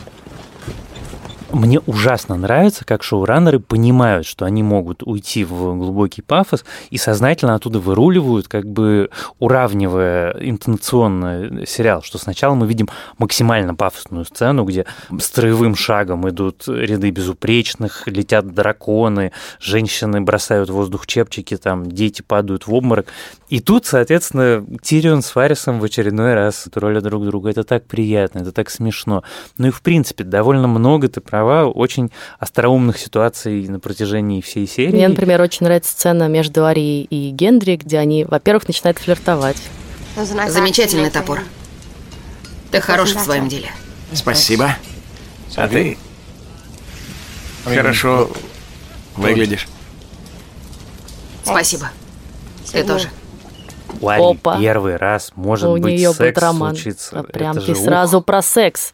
Мне 1.54 1.82
ужасно 1.82 2.38
нравится, 2.38 2.86
как 2.86 3.04
шоураннеры 3.04 3.60
понимают, 3.60 4.26
что 4.26 4.46
они 4.46 4.64
могут 4.64 5.04
уйти 5.04 5.44
в 5.44 5.76
глубокий 5.76 6.22
пафос 6.22 6.64
и 6.90 6.98
сознательно 6.98 7.56
оттуда 7.56 7.80
выруливают, 7.80 8.48
как 8.48 8.66
бы 8.66 9.10
уравнивая 9.40 10.32
интонационно 10.40 11.66
сериал, 11.66 12.04
что 12.04 12.18
сначала 12.18 12.56
мы 12.56 12.68
видим 12.68 12.88
максимально 13.18 13.76
пафосную 13.76 14.24
сцену, 14.24 14.64
где 14.64 14.86
строевым 15.20 15.76
шагом 15.76 16.30
идут 16.30 16.68
ряды 16.68 17.10
безупречных, 17.10 18.08
летят 18.08 18.54
драконы, 18.54 19.34
женщины 19.60 20.22
бросают 20.22 20.70
в 20.70 20.74
воздух 20.74 21.06
чепчики, 21.06 21.58
там 21.58 21.86
дети 21.86 22.22
падают 22.22 22.66
в 22.66 22.74
обморок. 22.74 23.08
И 23.50 23.60
тут, 23.60 23.86
соответственно, 23.86 24.66
Тирион 24.82 25.22
с 25.22 25.32
Фарисом 25.32 25.82
в 25.82 25.84
очередной 25.84 26.34
раз 26.34 26.68
троллят 26.72 27.04
друг 27.04 27.26
друга. 27.26 27.50
Это 27.50 27.66
так 27.66 27.86
приятно, 27.86 28.40
это 28.40 28.54
так 28.54 28.70
смешно. 28.70 29.24
Ну 29.58 29.68
и, 29.68 29.72
в 29.72 29.82
принципе, 29.82 30.24
довольно 30.24 30.70
много, 30.70 31.10
ты 31.10 31.20
прав, 31.20 31.41
права, 31.42 31.70
очень 31.70 32.12
остроумных 32.40 32.98
ситуаций 33.00 33.68
на 33.68 33.80
протяжении 33.80 34.42
всей 34.42 34.68
серии. 34.68 34.92
Мне, 34.92 35.08
например, 35.08 35.42
очень 35.42 35.66
нравится 35.66 35.92
сцена 35.92 36.28
между 36.28 36.66
Арией 36.66 37.04
и 37.04 37.32
Гендри, 37.32 37.78
где 37.78 37.98
они, 37.98 38.26
во-первых, 38.26 38.68
начинают 38.68 39.00
флиртовать. 39.00 39.58
Замечательный 40.16 41.10
топор. 41.10 41.42
Ты 42.72 42.80
хорош 42.80 43.14
в 43.16 43.20
своем 43.20 43.48
деле. 43.48 43.70
Спасибо. 44.14 44.76
А 45.56 45.68
ты 45.68 45.98
хорошо 47.66 48.30
выглядишь. 49.16 49.68
Спасибо. 51.44 51.90
Ты 52.72 52.84
тоже. 52.84 53.10
У 54.00 54.08
Ари 54.08 54.22
Опа. 54.24 54.58
первый 54.58 54.96
раз 54.96 55.32
может 55.36 55.68
у 55.68 55.74
быть 55.74 55.84
нее 55.84 56.10
секс 56.14 56.18
будет 56.20 56.38
роман. 56.38 56.76
случится. 56.76 57.20
А 57.20 57.24
прям 57.24 57.58
Это 57.58 57.66
ты 57.66 57.76
же, 57.76 57.82
сразу 57.82 58.20
ух. 58.20 58.26
про 58.26 58.42
секс. 58.42 58.94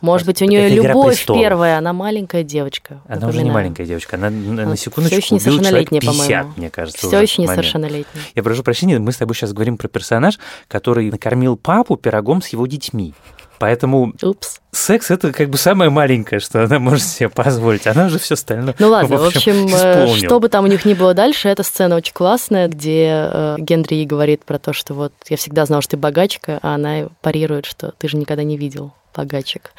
Может 0.00 0.26
быть, 0.26 0.40
у 0.42 0.44
нее 0.44 0.68
любовь 0.68 1.24
первая, 1.26 1.78
она 1.78 1.92
маленькая 1.92 2.44
девочка. 2.44 3.00
Она 3.06 3.16
напоминаю. 3.16 3.30
уже 3.30 3.44
не 3.44 3.50
маленькая 3.50 3.86
девочка, 3.86 4.16
она, 4.16 4.28
она 4.28 4.64
на 4.64 4.76
секундочку 4.76 5.20
все 5.20 5.26
еще 5.26 5.34
несовершеннолетняя, 5.34 6.00
50, 6.00 6.56
мне 6.56 6.70
кажется. 6.70 7.06
Все 7.06 7.20
еще 7.20 7.42
несовершеннолетняя. 7.42 8.24
Я 8.34 8.42
прошу 8.42 8.62
прощения, 8.62 8.98
мы 8.98 9.12
с 9.12 9.16
тобой 9.16 9.34
сейчас 9.34 9.52
говорим 9.52 9.76
про 9.76 9.88
персонаж, 9.88 10.38
который 10.68 11.10
накормил 11.10 11.56
папу 11.56 11.96
пирогом 11.96 12.42
с 12.42 12.48
его 12.48 12.66
детьми. 12.66 13.14
Поэтому 13.58 14.14
Упс. 14.22 14.60
секс 14.70 15.10
это 15.10 15.32
как 15.32 15.50
бы 15.50 15.58
самое 15.58 15.90
маленькое, 15.90 16.40
что 16.40 16.62
она 16.64 16.78
может 16.78 17.04
себе 17.04 17.28
позволить. 17.28 17.86
Она 17.86 18.06
уже 18.06 18.18
все 18.18 18.34
остальное. 18.34 18.74
Ну 18.78 18.88
ладно, 18.88 19.16
в 19.16 19.24
общем, 19.24 19.66
в 19.66 19.74
общем 19.74 20.14
э, 20.14 20.14
что 20.14 20.38
бы 20.40 20.48
там 20.48 20.64
у 20.64 20.68
них 20.68 20.84
ни 20.84 20.94
было 20.94 21.12
дальше, 21.12 21.48
эта 21.48 21.62
сцена 21.62 21.96
очень 21.96 22.14
классная, 22.14 22.68
где 22.68 23.30
э, 23.32 23.56
Генри 23.58 24.04
говорит 24.04 24.44
про 24.44 24.58
то, 24.58 24.72
что 24.72 24.94
вот 24.94 25.12
я 25.28 25.36
всегда 25.36 25.66
знал, 25.66 25.80
что 25.80 25.92
ты 25.92 25.96
богачка, 25.96 26.60
а 26.62 26.74
она 26.76 27.08
парирует, 27.20 27.66
что 27.66 27.92
ты 27.98 28.08
же 28.08 28.16
никогда 28.16 28.44
не 28.44 28.56
видел 28.56 28.92
богачек. 29.18 29.72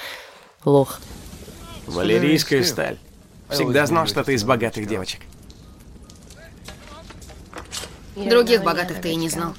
Лох. 0.65 0.99
Валерийская 1.87 2.63
сталь. 2.63 2.97
Всегда 3.49 3.85
знал, 3.85 4.05
что 4.05 4.23
ты 4.23 4.33
из 4.33 4.43
богатых 4.43 4.85
девочек. 4.85 5.21
Других 8.15 8.63
богатых 8.63 8.99
ты 9.01 9.11
и 9.11 9.15
не 9.15 9.29
знал. 9.29 9.53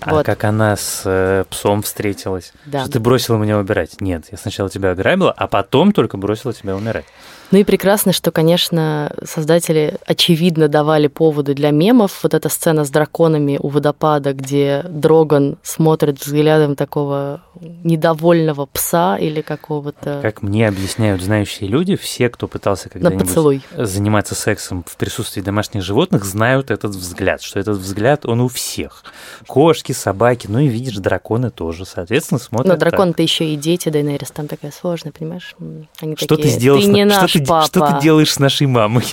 А 0.00 0.14
вот. 0.14 0.26
как 0.26 0.44
она 0.44 0.76
с 0.76 1.02
э, 1.04 1.44
псом 1.50 1.82
встретилась? 1.82 2.52
Да. 2.64 2.82
Что 2.82 2.92
ты 2.92 3.00
бросила 3.00 3.36
меня 3.36 3.58
убирать? 3.58 4.00
Нет, 4.00 4.26
я 4.32 4.38
сначала 4.38 4.68
тебя 4.68 4.92
ограбила, 4.92 5.32
а 5.32 5.46
потом 5.46 5.92
только 5.92 6.16
бросила 6.16 6.52
тебя 6.52 6.74
умирать. 6.74 7.04
Ну 7.50 7.58
и 7.58 7.64
прекрасно, 7.64 8.12
что, 8.12 8.30
конечно, 8.30 9.12
создатели 9.24 9.96
очевидно 10.06 10.68
давали 10.68 11.06
поводы 11.08 11.54
для 11.54 11.70
мемов. 11.70 12.20
Вот 12.22 12.34
эта 12.34 12.48
сцена 12.48 12.84
с 12.84 12.90
драконами 12.90 13.58
у 13.60 13.68
водопада, 13.68 14.32
где 14.32 14.84
Дроган 14.88 15.58
смотрит 15.62 16.20
взглядом 16.20 16.76
такого 16.76 17.42
недовольного 17.60 18.66
пса 18.66 19.16
или 19.16 19.40
какого-то... 19.42 20.20
Как 20.22 20.42
мне 20.42 20.66
объясняют 20.68 21.22
знающие 21.22 21.68
люди, 21.68 21.96
все, 21.96 22.28
кто 22.28 22.48
пытался 22.48 22.88
когда-нибудь 22.88 23.62
заниматься 23.76 24.34
сексом 24.34 24.84
в 24.86 24.96
присутствии 24.96 25.42
домашних 25.42 25.82
животных, 25.82 26.24
знают 26.24 26.70
этот 26.70 26.92
взгляд, 26.92 27.42
что 27.42 27.58
этот 27.60 27.78
взгляд, 27.78 28.26
он 28.26 28.40
у 28.40 28.48
всех. 28.48 29.04
Кошки, 29.46 29.92
собаки, 29.92 30.46
ну 30.48 30.58
и 30.60 30.68
видишь, 30.68 30.96
драконы 30.96 31.50
тоже, 31.50 31.84
соответственно, 31.84 32.38
смотрят 32.38 32.68
Но 32.68 32.76
драконы-то 32.76 33.22
еще 33.22 33.44
и 33.44 33.56
дети, 33.56 33.88
Дейнерис 33.88 34.30
там 34.30 34.48
такая 34.48 34.72
сложная, 34.72 35.12
понимаешь? 35.12 35.54
Они 36.00 36.16
что 36.16 36.36
такие, 36.36 36.50
ты 36.50 36.58
сделал? 36.58 36.80
Ты 36.80 36.86
не 36.86 37.04
наш 37.04 37.32
ты, 37.32 37.41
папа. 37.48 37.66
что 37.66 37.86
ты 37.86 38.00
делаешь 38.00 38.32
с 38.32 38.38
нашей 38.38 38.66
мамой? 38.66 39.04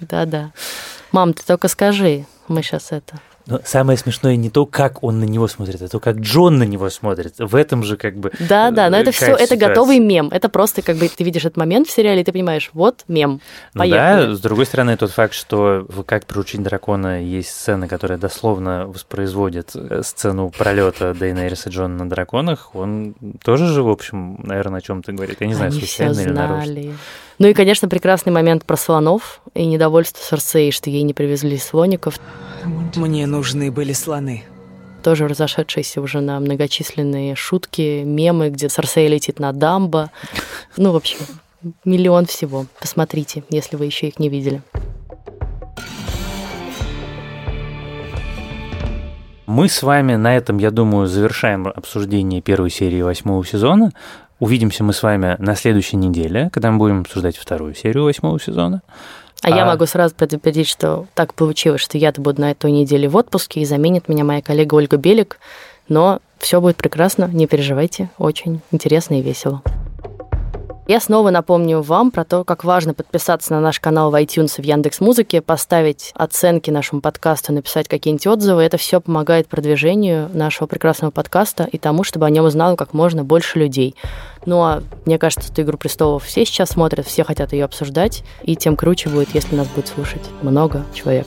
Да-да. 0.00 0.52
Мам, 1.12 1.32
ты 1.32 1.42
только 1.44 1.68
скажи, 1.68 2.26
мы 2.48 2.62
сейчас 2.62 2.92
это... 2.92 3.20
Но 3.46 3.60
самое 3.64 3.96
смешное 3.96 4.34
не 4.34 4.50
то, 4.50 4.66
как 4.66 5.04
он 5.04 5.20
на 5.20 5.24
него 5.24 5.46
смотрит, 5.46 5.80
а 5.80 5.88
то, 5.88 6.00
как 6.00 6.16
Джон 6.16 6.58
на 6.58 6.64
него 6.64 6.90
смотрит. 6.90 7.34
В 7.38 7.54
этом 7.54 7.84
же 7.84 7.96
как 7.96 8.16
бы... 8.16 8.32
Да, 8.40 8.72
да, 8.72 8.90
но 8.90 8.96
это 8.96 9.12
все, 9.12 9.36
это 9.36 9.56
готовый 9.56 10.00
мем. 10.00 10.28
Это 10.32 10.48
просто 10.48 10.82
как 10.82 10.96
бы 10.96 11.08
ты 11.08 11.22
видишь 11.22 11.44
этот 11.44 11.56
момент 11.56 11.86
в 11.86 11.92
сериале, 11.92 12.22
и 12.22 12.24
ты 12.24 12.32
понимаешь, 12.32 12.70
вот 12.72 13.04
мем. 13.06 13.40
Поехали. 13.72 14.26
Ну 14.26 14.30
да, 14.32 14.36
с 14.36 14.40
другой 14.40 14.66
стороны, 14.66 14.96
тот 14.96 15.12
факт, 15.12 15.32
что 15.32 15.86
в 15.88 16.02
«Как 16.02 16.26
приручить 16.26 16.62
дракона» 16.62 17.22
есть 17.22 17.50
сцена, 17.50 17.86
которая 17.86 18.18
дословно 18.18 18.88
воспроизводит 18.88 19.70
э, 19.76 20.02
сцену 20.02 20.50
пролета 20.50 21.14
Дейнериса 21.14 21.70
Джона 21.70 22.04
на 22.04 22.10
драконах, 22.10 22.74
он 22.74 23.14
тоже 23.44 23.68
же, 23.68 23.84
в 23.84 23.88
общем, 23.88 24.40
наверное, 24.42 24.80
о 24.80 24.82
чем-то 24.82 25.12
говорит. 25.12 25.36
Я 25.40 25.46
не 25.46 25.54
знаю, 25.54 25.70
Они 25.70 25.78
случайно 25.78 26.18
или 26.18 26.30
нарочно. 26.30 26.96
Ну 27.38 27.48
и, 27.48 27.54
конечно, 27.54 27.88
прекрасный 27.88 28.32
момент 28.32 28.64
про 28.64 28.76
слонов 28.76 29.40
и 29.54 29.66
недовольство 29.66 30.22
Серсеи, 30.22 30.70
что 30.70 30.88
ей 30.88 31.02
не 31.02 31.12
привезли 31.12 31.58
слоников. 31.58 32.18
Мне 32.94 33.26
нужны 33.26 33.70
были 33.70 33.92
слоны. 33.92 34.44
Тоже 35.02 35.28
разошедшиеся 35.28 36.00
уже 36.00 36.20
на 36.20 36.40
многочисленные 36.40 37.36
шутки, 37.36 38.02
мемы, 38.04 38.48
где 38.48 38.68
Серсея 38.68 39.08
летит 39.08 39.38
на 39.38 39.52
дамбо. 39.52 40.10
Ну, 40.78 40.92
в 40.92 40.96
общем, 40.96 41.18
миллион 41.84 42.26
всего. 42.26 42.66
Посмотрите, 42.80 43.44
если 43.50 43.76
вы 43.76 43.84
еще 43.84 44.08
их 44.08 44.18
не 44.18 44.30
видели. 44.30 44.62
Мы 49.46 49.68
с 49.68 49.82
вами 49.82 50.16
на 50.16 50.36
этом, 50.36 50.58
я 50.58 50.70
думаю, 50.70 51.06
завершаем 51.06 51.68
обсуждение 51.68 52.42
первой 52.42 52.70
серии 52.70 53.00
восьмого 53.00 53.46
сезона. 53.46 53.92
Увидимся 54.38 54.84
мы 54.84 54.92
с 54.92 55.02
вами 55.02 55.36
на 55.38 55.54
следующей 55.54 55.96
неделе, 55.96 56.50
когда 56.52 56.70
мы 56.70 56.78
будем 56.78 57.00
обсуждать 57.00 57.36
вторую 57.36 57.74
серию 57.74 58.04
восьмого 58.04 58.38
сезона. 58.38 58.82
А, 59.42 59.48
а 59.48 59.50
я 59.50 59.64
могу 59.64 59.86
сразу 59.86 60.14
предупредить, 60.14 60.68
что 60.68 61.06
так 61.14 61.34
получилось, 61.34 61.80
что 61.80 61.96
я-то 61.98 62.20
буду 62.20 62.40
на 62.40 62.50
этой 62.50 62.70
неделе 62.70 63.08
в 63.08 63.16
отпуске, 63.16 63.60
и 63.60 63.64
заменит 63.64 64.08
меня 64.08 64.24
моя 64.24 64.42
коллега 64.42 64.74
Ольга 64.74 64.96
Белик. 64.96 65.38
Но 65.88 66.20
все 66.38 66.60
будет 66.60 66.76
прекрасно, 66.76 67.30
не 67.32 67.46
переживайте, 67.46 68.10
очень 68.18 68.60
интересно 68.72 69.18
и 69.18 69.22
весело. 69.22 69.62
Я 70.88 71.00
снова 71.00 71.30
напомню 71.30 71.82
вам 71.82 72.12
про 72.12 72.24
то, 72.24 72.44
как 72.44 72.62
важно 72.62 72.94
подписаться 72.94 73.52
на 73.52 73.60
наш 73.60 73.80
канал 73.80 74.12
в 74.12 74.14
iTunes 74.14 74.54
и 74.58 74.62
в 74.62 74.64
Яндекс 74.64 75.00
Музыке, 75.00 75.40
поставить 75.40 76.12
оценки 76.14 76.70
нашему 76.70 77.00
подкасту, 77.00 77.52
написать 77.52 77.88
какие-нибудь 77.88 78.28
отзывы. 78.28 78.62
Это 78.62 78.76
все 78.76 79.00
помогает 79.00 79.48
продвижению 79.48 80.30
нашего 80.32 80.68
прекрасного 80.68 81.10
подкаста 81.10 81.64
и 81.64 81.76
тому, 81.76 82.04
чтобы 82.04 82.26
о 82.26 82.30
нем 82.30 82.44
узнало 82.44 82.76
как 82.76 82.94
можно 82.94 83.24
больше 83.24 83.58
людей. 83.58 83.96
Ну 84.44 84.62
а 84.62 84.84
мне 85.06 85.18
кажется, 85.18 85.52
что 85.52 85.60
«Игру 85.60 85.76
престолов» 85.76 86.22
все 86.22 86.46
сейчас 86.46 86.70
смотрят, 86.70 87.04
все 87.04 87.24
хотят 87.24 87.52
ее 87.52 87.64
обсуждать, 87.64 88.22
и 88.44 88.54
тем 88.54 88.76
круче 88.76 89.08
будет, 89.08 89.34
если 89.34 89.56
нас 89.56 89.66
будет 89.66 89.88
слушать 89.88 90.22
много 90.40 90.84
человек. 90.94 91.26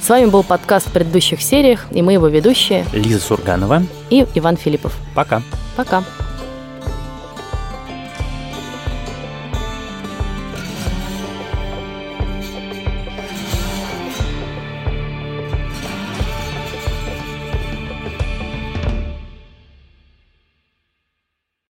С 0.00 0.08
вами 0.08 0.26
был 0.26 0.44
подкаст 0.44 0.88
в 0.88 0.92
предыдущих 0.92 1.42
сериях, 1.42 1.86
и 1.90 2.02
мы 2.02 2.12
его 2.12 2.28
ведущие 2.28 2.84
Лиза 2.92 3.18
Сурганова 3.18 3.82
и 4.10 4.28
Иван 4.36 4.56
Филиппов. 4.56 4.96
Пока. 5.16 5.42
Пока. 5.76 6.04